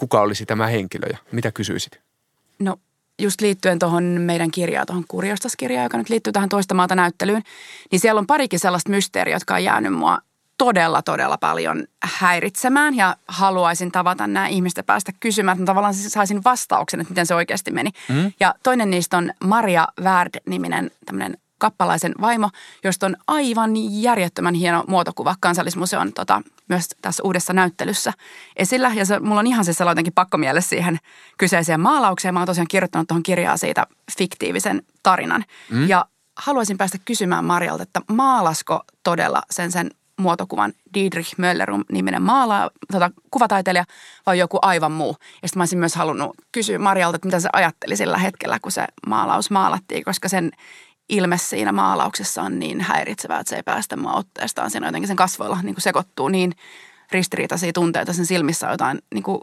[0.00, 2.00] Kuka olisi tämä henkilö ja mitä kysyisit?
[2.58, 2.76] No
[3.18, 7.42] just liittyen tuohon meidän kirjaan, tuohon Kurjostaskirjaan, joka nyt liittyy tähän toista maata näyttelyyn,
[7.90, 10.18] niin siellä on parikin sellaista mysteeriä, jotka on jäänyt mua
[10.58, 16.44] todella, todella paljon häiritsemään ja haluaisin tavata nämä ihmistä päästä kysymään, että tavallaan siis saisin
[16.44, 17.90] vastauksen, että miten se oikeasti meni.
[18.08, 18.32] Mm.
[18.40, 22.50] Ja toinen niistä on Maria Värd-niminen tämmöinen kappalaisen vaimo,
[22.84, 23.70] josta on aivan
[24.02, 28.12] järjettömän hieno muotokuva kansallismuseon tota, myös tässä uudessa näyttelyssä
[28.56, 28.90] esillä.
[28.94, 30.98] Ja se, mulla on ihan siis jotenkin pakko mielessä siihen
[31.38, 32.34] kyseiseen maalaukseen.
[32.34, 33.86] Mä oon tosiaan kirjoittanut tuohon kirjaa siitä
[34.18, 35.44] fiktiivisen tarinan.
[35.70, 35.88] Mm.
[35.88, 36.06] Ja
[36.36, 39.90] haluaisin päästä kysymään Marjalta, että maalasko todella sen sen
[40.20, 43.84] muotokuvan Diedrich Möllerum-niminen maala, tota, kuvataiteilija
[44.26, 45.16] vai joku aivan muu.
[45.42, 48.72] Ja sitten mä olisin myös halunnut kysyä Marjalta, että mitä se ajatteli sillä hetkellä, kun
[48.72, 50.50] se maalaus maalattiin, koska sen
[51.10, 54.70] ilme siinä maalauksessa on niin häiritsevää, että se ei päästä mua otteestaan.
[54.70, 56.52] Siinä jotenkin sen kasvoilla niin kuin sekoittuu niin
[57.12, 58.12] ristiriitaisia tunteita.
[58.12, 59.40] Sen silmissä on jotain niin kuin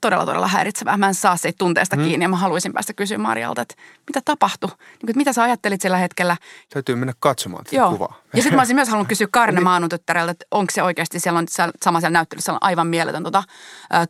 [0.00, 0.96] todella, todella häiritsevää.
[0.96, 2.04] Mä en saa siitä tunteesta hmm.
[2.04, 3.74] kiinni ja mä haluaisin päästä kysymään Marjalta, että
[4.06, 4.68] mitä tapahtui?
[4.68, 6.36] Niin kuin, että mitä sä ajattelit sillä hetkellä?
[6.70, 7.90] Täytyy mennä katsomaan tätä Joo.
[7.90, 8.20] kuvaa.
[8.34, 9.64] Ja sitten mä olisin myös halunnut kysyä Karne niin.
[9.64, 11.46] Maanutyttäreltä, että onko se oikeasti, siellä on
[11.84, 13.42] sama siellä näyttelyssä on aivan mieletön tota,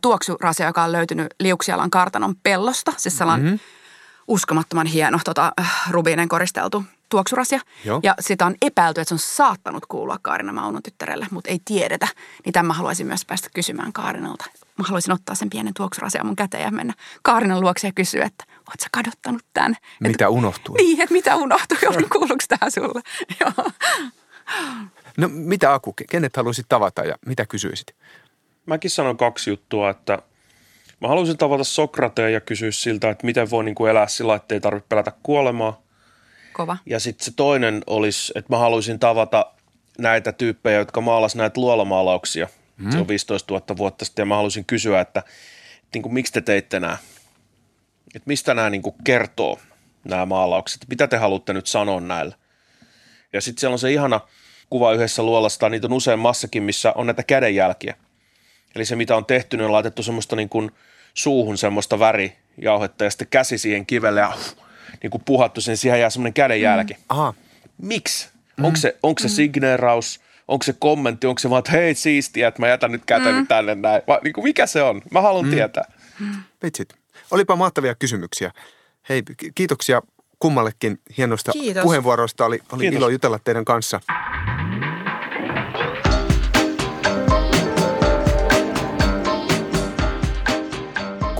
[0.01, 2.93] tuoksurasia, joka on löytynyt Liuksialan kartanon pellosta.
[2.97, 3.78] Siis sellainen mm-hmm
[4.29, 5.51] uskomattoman hieno tota,
[5.89, 7.59] rubiinen koristeltu tuoksurasia.
[7.85, 7.99] Joo.
[8.03, 12.07] Ja sitä on epäilty, että se on saattanut kuulua Kaarina Maunun tyttärelle, mutta ei tiedetä.
[12.45, 14.45] Niin tämän mä haluaisin myös päästä kysymään Kaarinalta.
[14.77, 18.43] Mä haluaisin ottaa sen pienen tuoksurasia mun käteen ja mennä Kaarinan luokse ja kysyä, että
[18.57, 19.75] oot sä kadottanut tämän?
[19.99, 20.75] Mitä että, unohtuu?
[20.75, 21.77] Niin, että mitä unohtuu,
[22.11, 23.01] kuuluuko tämä sulle?
[23.41, 23.71] Joo.
[25.17, 27.95] No mitä Aku, kenet haluaisit tavata ja mitä kysyisit?
[28.65, 30.19] Mäkin sanon kaksi juttua, että
[31.01, 34.55] Mä haluaisin tavata Sokrateen ja kysyä siltä, että miten voi niin kuin elää sillä, että
[34.55, 35.81] ei tarvitse pelätä kuolemaa.
[36.53, 36.77] Kova.
[36.85, 39.45] Ja sitten se toinen olisi, että mä haluaisin tavata
[39.97, 42.47] näitä tyyppejä, jotka maalas näitä luolamaalauksia.
[42.77, 42.91] Mm.
[42.91, 45.29] Se on 15 000 vuotta sitten ja mä haluaisin kysyä, että, että
[45.93, 46.97] niin kuin, miksi te teitte nämä?
[48.15, 49.59] Että mistä nämä niin kuin kertoo,
[50.03, 50.85] nämä maalaukset?
[50.89, 52.35] Mitä te haluatte nyt sanoa näillä?
[53.33, 54.21] Ja sitten siellä on se ihana
[54.69, 57.95] kuva yhdessä luolasta, niitä on usein massakin, missä on näitä kädenjälkiä.
[58.75, 60.71] Eli se, mitä on tehty, niin on laitettu semmoista niin kuin–
[61.13, 64.33] suuhun semmoista värijauhetta ja sitten käsi siihen kivelle ja
[65.03, 66.93] niin kuin puhattu sen, siihen jää semmoinen kädenjälki.
[66.93, 66.99] Mm.
[67.09, 67.33] Aha.
[67.77, 68.29] Miksi?
[68.57, 68.65] Mm.
[68.65, 69.31] Onko se, onko se mm.
[69.31, 70.21] signeeraus?
[70.47, 71.27] Onko se kommentti?
[71.27, 73.47] Onko se vaan, että hei siistiä, että mä jätän nyt käteni mm.
[73.47, 74.01] tänne näin?
[74.07, 75.01] Vai, niin kuin mikä se on?
[75.11, 75.51] Mä haluan mm.
[75.51, 75.91] tietää.
[76.63, 76.93] Vitsit.
[77.31, 78.51] Olipa mahtavia kysymyksiä.
[79.09, 79.23] Hei,
[79.55, 80.01] kiitoksia
[80.39, 81.83] kummallekin hienosta Kiitos.
[81.83, 82.45] puheenvuoroista.
[82.45, 84.01] Oli, oli ilo jutella teidän kanssa.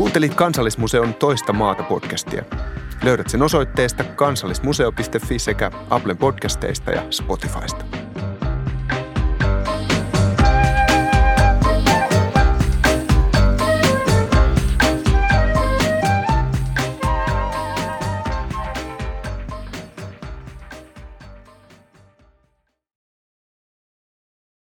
[0.10, 2.44] Kuuntelit Kansallismuseon toista maata podcastia.
[3.04, 7.86] Löydät sen osoitteesta kansallismuseo.fi sekä Applen podcasteista ja Spotifysta.